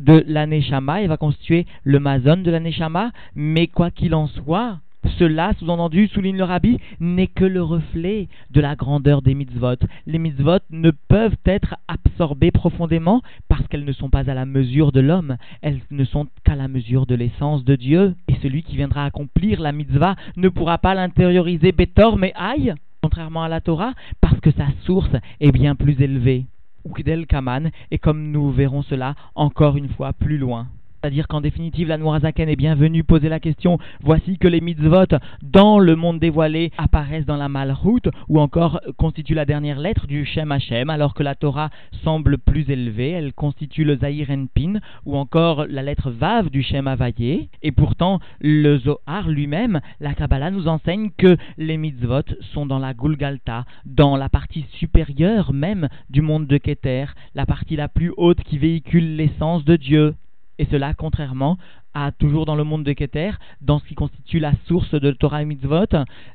de 0.00 0.24
l'aneshama 0.26 1.02
et 1.02 1.06
va 1.06 1.16
constituer 1.16 1.66
le 1.84 1.98
mazon 1.98 2.36
de 2.36 2.50
l'aneshama, 2.50 3.10
mais 3.34 3.66
quoi 3.66 3.90
qu'il 3.90 4.14
en 4.14 4.26
soit, 4.26 4.78
cela, 5.18 5.52
sous-entendu, 5.58 6.08
souligne 6.08 6.36
le 6.36 6.44
rabbi, 6.44 6.78
n'est 7.00 7.26
que 7.26 7.44
le 7.44 7.62
reflet 7.62 8.28
de 8.50 8.60
la 8.60 8.76
grandeur 8.76 9.22
des 9.22 9.34
mitzvot. 9.34 9.76
Les 10.06 10.18
mitzvot 10.18 10.58
ne 10.70 10.90
peuvent 10.90 11.36
être 11.44 11.76
absorbées 11.88 12.50
profondément 12.50 13.22
parce 13.48 13.66
qu'elles 13.68 13.84
ne 13.84 13.92
sont 13.92 14.10
pas 14.10 14.30
à 14.30 14.34
la 14.34 14.46
mesure 14.46 14.92
de 14.92 15.00
l'homme, 15.00 15.36
elles 15.60 15.80
ne 15.90 16.04
sont 16.04 16.26
qu'à 16.44 16.54
la 16.54 16.68
mesure 16.68 17.06
de 17.06 17.14
l'essence 17.14 17.64
de 17.64 17.76
Dieu. 17.76 18.14
Et 18.28 18.34
celui 18.42 18.62
qui 18.62 18.76
viendra 18.76 19.04
accomplir 19.04 19.60
la 19.60 19.72
mitzvah 19.72 20.16
ne 20.36 20.48
pourra 20.48 20.78
pas 20.78 20.94
l'intérioriser 20.94 21.72
bétor 21.72 22.16
mais 22.16 22.32
aïe, 22.34 22.74
contrairement 23.02 23.42
à 23.42 23.48
la 23.48 23.60
Torah, 23.60 23.94
parce 24.20 24.40
que 24.40 24.50
sa 24.52 24.66
source 24.84 25.10
est 25.40 25.52
bien 25.52 25.74
plus 25.74 26.00
élevée. 26.00 26.46
Ukdel 26.84 27.26
Kaman, 27.26 27.70
et 27.90 27.98
comme 27.98 28.30
nous 28.30 28.50
verrons 28.50 28.82
cela 28.82 29.14
encore 29.34 29.76
une 29.76 29.88
fois 29.88 30.12
plus 30.12 30.38
loin. 30.38 30.66
C'est-à-dire 31.02 31.26
qu'en 31.26 31.40
définitive, 31.40 31.88
la 31.88 31.98
Noirazaken 31.98 32.48
est 32.48 32.54
bienvenue 32.54 33.02
poser 33.02 33.28
la 33.28 33.40
question 33.40 33.78
voici 34.04 34.38
que 34.38 34.46
les 34.46 34.60
mitzvot 34.60 35.18
dans 35.42 35.80
le 35.80 35.96
monde 35.96 36.20
dévoilé 36.20 36.70
apparaissent 36.78 37.26
dans 37.26 37.36
la 37.36 37.48
malroute 37.48 38.08
ou 38.28 38.38
encore 38.38 38.80
constituent 38.98 39.34
la 39.34 39.44
dernière 39.44 39.80
lettre 39.80 40.06
du 40.06 40.24
Shem 40.24 40.52
Hashem, 40.52 40.90
alors 40.90 41.14
que 41.14 41.24
la 41.24 41.34
Torah 41.34 41.70
semble 42.04 42.38
plus 42.38 42.70
élevée, 42.70 43.10
elle 43.10 43.32
constitue 43.32 43.82
le 43.82 43.96
Zahir 43.96 44.28
Pin 44.54 44.74
ou 45.04 45.16
encore 45.16 45.66
la 45.68 45.82
lettre 45.82 46.12
Vav 46.12 46.50
du 46.50 46.62
Shem 46.62 46.86
Havayé. 46.86 47.48
Et 47.64 47.72
pourtant, 47.72 48.20
le 48.40 48.78
Zohar 48.78 49.28
lui-même, 49.28 49.80
la 49.98 50.14
Kabbalah 50.14 50.52
nous 50.52 50.68
enseigne 50.68 51.10
que 51.18 51.36
les 51.58 51.78
mitzvot 51.78 52.22
sont 52.54 52.64
dans 52.64 52.78
la 52.78 52.94
Gulgalta, 52.94 53.64
dans 53.86 54.16
la 54.16 54.28
partie 54.28 54.66
supérieure 54.74 55.52
même 55.52 55.88
du 56.10 56.20
monde 56.20 56.46
de 56.46 56.58
Keter, 56.58 57.06
la 57.34 57.44
partie 57.44 57.74
la 57.74 57.88
plus 57.88 58.12
haute 58.16 58.44
qui 58.44 58.58
véhicule 58.58 59.16
l'essence 59.16 59.64
de 59.64 59.74
Dieu. 59.74 60.14
Et 60.58 60.66
cela 60.66 60.94
contrairement 60.94 61.58
à 61.94 62.12
toujours 62.12 62.46
dans 62.46 62.54
le 62.54 62.64
monde 62.64 62.84
de 62.84 62.92
Keter, 62.92 63.32
dans 63.60 63.78
ce 63.78 63.84
qui 63.84 63.94
constitue 63.94 64.38
la 64.38 64.52
source 64.66 64.94
de 64.94 65.10
Torah 65.10 65.42
et 65.42 65.44
Mitzvot, 65.44 65.86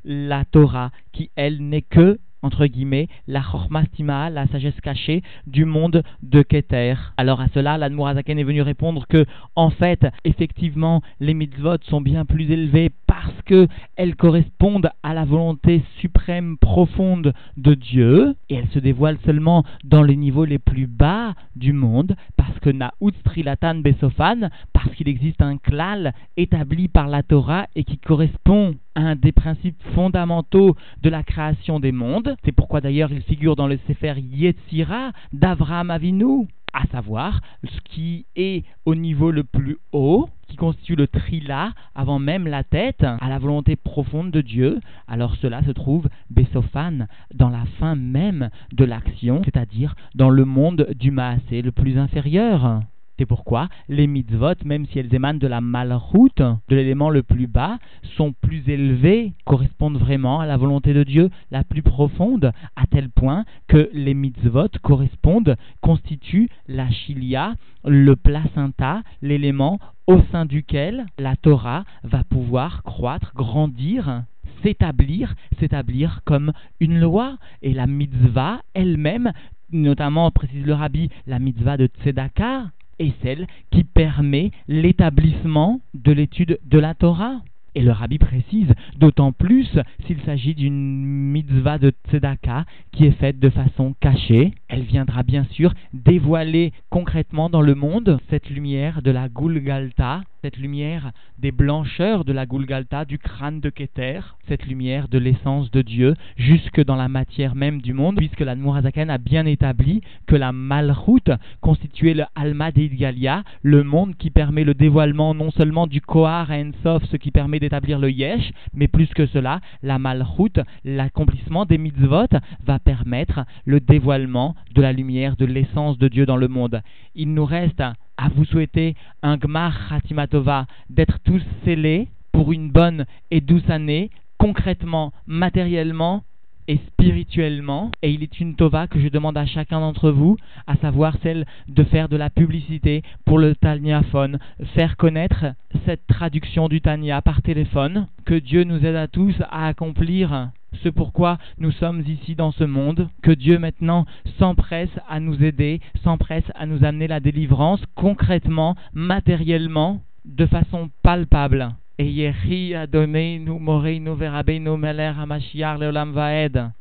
la 0.03 0.45
Torah, 0.45 0.91
qui 1.11 1.31
elle 1.35 1.67
n'est 1.67 1.81
que 1.81 2.19
entre 2.41 2.65
guillemets, 2.65 3.07
la 3.27 3.41
chormastima, 3.41 4.29
la 4.29 4.47
sagesse 4.47 4.79
cachée 4.81 5.23
du 5.45 5.65
monde 5.65 6.03
de 6.21 6.41
Keter. 6.41 6.95
Alors 7.17 7.41
à 7.41 7.47
cela, 7.53 7.77
l'Admorazaken 7.77 8.39
est 8.39 8.43
venu 8.43 8.61
répondre 8.61 9.07
que, 9.07 9.25
en 9.55 9.69
fait, 9.69 10.05
effectivement, 10.23 11.01
les 11.19 11.33
mitzvot 11.33 11.77
sont 11.83 12.01
bien 12.01 12.25
plus 12.25 12.51
élevés 12.51 12.91
parce 13.07 13.41
qu'elles 13.45 14.15
correspondent 14.15 14.89
à 15.03 15.13
la 15.13 15.25
volonté 15.25 15.83
suprême 15.99 16.57
profonde 16.57 17.33
de 17.57 17.73
Dieu, 17.73 18.35
et 18.49 18.55
elles 18.55 18.69
se 18.73 18.79
dévoilent 18.79 19.19
seulement 19.25 19.63
dans 19.83 20.03
les 20.03 20.15
niveaux 20.15 20.45
les 20.45 20.59
plus 20.59 20.87
bas 20.87 21.33
du 21.55 21.73
monde, 21.73 22.15
parce 22.35 22.59
que 22.59 22.69
Naout 22.69 23.11
Trilatan 23.23 23.75
Besofan, 23.75 24.49
parce 24.73 24.93
qu'il 24.95 25.07
existe 25.07 25.41
un 25.41 25.57
klal 25.57 26.13
établi 26.35 26.87
par 26.87 27.07
la 27.07 27.23
Torah 27.23 27.67
et 27.75 27.83
qui 27.83 27.97
correspond 27.97 28.75
un 28.97 29.15
des 29.15 29.31
principes 29.31 29.81
fondamentaux 29.93 30.75
de 31.01 31.09
la 31.09 31.23
création 31.23 31.79
des 31.79 31.91
mondes. 31.91 32.35
C'est 32.43 32.51
pourquoi 32.51 32.81
d'ailleurs 32.81 33.11
il 33.11 33.21
figure 33.21 33.55
dans 33.55 33.67
le 33.67 33.79
Sefer 33.87 34.15
Yetzira 34.17 35.11
d'Avraham 35.31 35.91
Avinu 35.91 36.47
à 36.73 36.85
savoir 36.91 37.39
ce 37.63 37.79
qui 37.85 38.25
est 38.35 38.63
au 38.85 38.93
niveau 38.93 39.31
le 39.31 39.43
plus 39.43 39.77
haut, 39.93 40.29
qui 40.47 40.57
constitue 40.57 40.95
le 40.95 41.07
trila 41.07 41.71
avant 41.95 42.19
même 42.19 42.47
la 42.47 42.63
tête, 42.63 43.03
à 43.03 43.29
la 43.29 43.39
volonté 43.39 43.75
profonde 43.75 44.31
de 44.31 44.41
Dieu, 44.41 44.79
alors 45.07 45.35
cela 45.37 45.63
se 45.63 45.71
trouve 45.71 46.07
Besophan 46.29 47.07
dans 47.33 47.49
la 47.49 47.65
fin 47.79 47.95
même 47.95 48.49
de 48.73 48.85
l'action, 48.85 49.41
c'est-à-dire 49.43 49.95
dans 50.13 50.29
le 50.29 50.45
monde 50.45 50.87
du 50.95 51.09
Maasé 51.09 51.61
le 51.61 51.71
plus 51.71 51.97
inférieur. 51.97 52.81
C'est 53.17 53.25
pourquoi 53.25 53.67
les 53.89 54.05
mitzvot, 54.05 54.53
même 54.63 54.85
si 54.85 54.99
elles 54.99 55.13
émanent 55.13 55.39
de 55.39 55.47
la 55.47 55.59
malroute, 55.59 56.37
de 56.37 56.75
l'élément 56.75 57.09
le 57.09 57.23
plus 57.23 57.47
bas, 57.47 57.79
sont 58.15 58.33
plus 58.33 58.69
élevées, 58.69 59.33
correspondent 59.45 59.97
vraiment 59.97 60.39
à 60.39 60.45
la 60.45 60.57
volonté 60.57 60.93
de 60.93 61.03
Dieu 61.03 61.29
la 61.49 61.63
plus 61.63 61.81
profonde, 61.81 62.51
à 62.75 62.85
tel 62.85 63.09
point 63.09 63.45
que 63.67 63.89
les 63.91 64.13
mitzvot 64.13 64.69
correspondent, 64.83 65.55
constituent 65.81 66.49
la 66.67 66.89
chilia, 66.91 67.55
le 67.85 68.15
placenta, 68.15 69.01
l'élément 69.21 69.79
au 70.05 70.21
sein 70.31 70.45
duquel 70.45 71.05
la 71.17 71.35
Torah 71.35 71.85
va 72.03 72.23
pouvoir 72.23 72.83
croître, 72.83 73.33
grandir 73.35 74.23
s'établir, 74.63 75.35
s'établir 75.59 76.21
comme 76.25 76.51
une 76.79 76.99
loi. 76.99 77.37
Et 77.61 77.73
la 77.73 77.87
mitzvah 77.87 78.61
elle-même, 78.73 79.31
notamment, 79.71 80.31
précise 80.31 80.65
le 80.65 80.73
rabbi, 80.73 81.09
la 81.25 81.39
mitzvah 81.39 81.77
de 81.77 81.87
Tzedaka, 81.87 82.65
est 82.99 83.13
celle 83.23 83.47
qui 83.71 83.83
permet 83.83 84.51
l'établissement 84.67 85.81
de 85.93 86.11
l'étude 86.11 86.59
de 86.65 86.79
la 86.79 86.93
Torah. 86.93 87.41
Et 87.75 87.81
le 87.81 87.91
rabbi 87.91 88.17
précise, 88.17 88.73
d'autant 88.97 89.31
plus 89.31 89.69
s'il 90.05 90.19
s'agit 90.21 90.55
d'une 90.55 91.05
mitzvah 91.05 91.77
de 91.77 91.93
tzedaka 92.09 92.65
qui 92.91 93.05
est 93.05 93.11
faite 93.11 93.39
de 93.39 93.49
façon 93.49 93.93
cachée, 93.99 94.53
elle 94.69 94.83
viendra 94.83 95.23
bien 95.23 95.45
sûr 95.51 95.73
dévoiler 95.93 96.73
concrètement 96.89 97.49
dans 97.49 97.61
le 97.61 97.75
monde 97.75 98.19
cette 98.29 98.49
lumière 98.49 99.01
de 99.01 99.11
la 99.11 99.29
Gulgalta, 99.29 100.21
cette 100.41 100.57
lumière 100.57 101.11
des 101.39 101.51
blancheurs 101.51 102.25
de 102.25 102.33
la 102.33 102.45
Gulgalta, 102.45 103.05
du 103.05 103.17
crâne 103.17 103.59
de 103.59 103.69
Keter, 103.69 104.19
cette 104.47 104.65
lumière 104.65 105.07
de 105.07 105.17
l'essence 105.17 105.71
de 105.71 105.81
Dieu, 105.81 106.15
jusque 106.35 106.83
dans 106.83 106.95
la 106.95 107.07
matière 107.07 107.55
même 107.55 107.81
du 107.81 107.93
monde, 107.93 108.17
puisque 108.17 108.41
la 108.41 108.55
Nourazakan 108.55 109.09
a 109.09 109.17
bien 109.17 109.45
établi 109.45 110.01
que 110.25 110.35
la 110.35 110.51
Malchut 110.51 111.31
constituait 111.61 112.13
le 112.13 112.25
Alma 112.35 112.71
Galia, 112.71 113.43
le 113.61 113.83
monde 113.83 114.15
qui 114.17 114.29
permet 114.29 114.63
le 114.63 114.73
dévoilement 114.73 115.33
non 115.33 115.51
seulement 115.51 115.87
du 115.87 116.01
Kohar 116.01 116.51
à 116.51 116.57
Ensof, 116.57 117.03
ce 117.05 117.17
qui 117.17 117.31
permet 117.31 117.59
d'établir 117.59 117.99
le 117.99 118.11
Yesh, 118.11 118.51
mais 118.73 118.87
plus 118.87 119.07
que 119.07 119.25
cela, 119.27 119.61
la 119.81 119.99
Malchut, 119.99 120.61
l'accomplissement 120.83 121.65
des 121.65 121.77
mitzvot, 121.77 122.27
va 122.65 122.79
permettre 122.79 123.45
le 123.65 123.79
dévoilement 123.79 124.55
de 124.73 124.81
la 124.81 124.93
lumière 124.93 125.35
de 125.35 125.45
l'essence 125.45 125.97
de 125.97 126.07
Dieu 126.07 126.25
dans 126.25 126.37
le 126.37 126.47
monde. 126.47 126.81
Il 127.15 127.33
nous 127.33 127.45
reste 127.45 127.81
à 127.81 128.29
vous 128.35 128.45
souhaiter 128.45 128.95
un 129.21 129.37
Gmar 129.37 129.89
Khatimatova, 129.89 130.65
d'être 130.89 131.19
tous 131.23 131.43
scellés 131.63 132.09
pour 132.31 132.51
une 132.51 132.69
bonne 132.71 133.05
et 133.31 133.41
douce 133.41 133.69
année, 133.69 134.09
concrètement, 134.37 135.11
matériellement 135.25 136.23
et 136.67 136.79
spirituellement. 136.87 137.91
Et 138.01 138.11
il 138.11 138.23
est 138.23 138.39
une 138.39 138.55
Tova 138.55 138.87
que 138.87 138.99
je 138.99 139.07
demande 139.07 139.37
à 139.37 139.45
chacun 139.45 139.79
d'entre 139.79 140.11
vous, 140.11 140.37
à 140.67 140.75
savoir 140.77 141.15
celle 141.23 141.45
de 141.67 141.83
faire 141.83 142.09
de 142.09 142.17
la 142.17 142.29
publicité 142.29 143.03
pour 143.25 143.39
le 143.39 143.55
Talniaphone, 143.55 144.39
faire 144.75 144.97
connaître 144.97 145.45
cette 145.85 146.05
traduction 146.07 146.67
du 146.67 146.81
Tania 146.81 147.21
par 147.21 147.41
téléphone. 147.41 148.07
Que 148.25 148.35
Dieu 148.35 148.63
nous 148.63 148.85
aide 148.85 148.95
à 148.95 149.07
tous 149.07 149.35
à 149.49 149.67
accomplir 149.67 150.49
ce 150.83 150.89
pourquoi 150.89 151.37
nous 151.57 151.71
sommes 151.71 152.03
ici 152.07 152.35
dans 152.35 152.51
ce 152.51 152.63
monde, 152.63 153.09
que 153.23 153.31
Dieu 153.31 153.57
maintenant 153.57 154.05
s'empresse 154.37 154.91
à 155.07 155.19
nous 155.19 155.43
aider, 155.43 155.81
s'empresse 156.03 156.43
à 156.55 156.65
nous 156.65 156.83
amener 156.83 157.07
la 157.07 157.19
délivrance 157.19 157.81
concrètement, 157.95 158.75
matériellement, 158.93 160.01
de 160.25 160.45
façon 160.45 160.89
palpable. 161.03 161.73
Et 161.99 162.05
Yehi 162.05 162.75
Adonai 162.75 163.39
nous 163.39 163.57
Moreinu 163.57 164.13
Verabeinu 164.13 164.77
Meler 164.77 165.13
Hamashiach 165.17 165.79
Leolam 165.79 166.13
Vaed. 166.13 166.71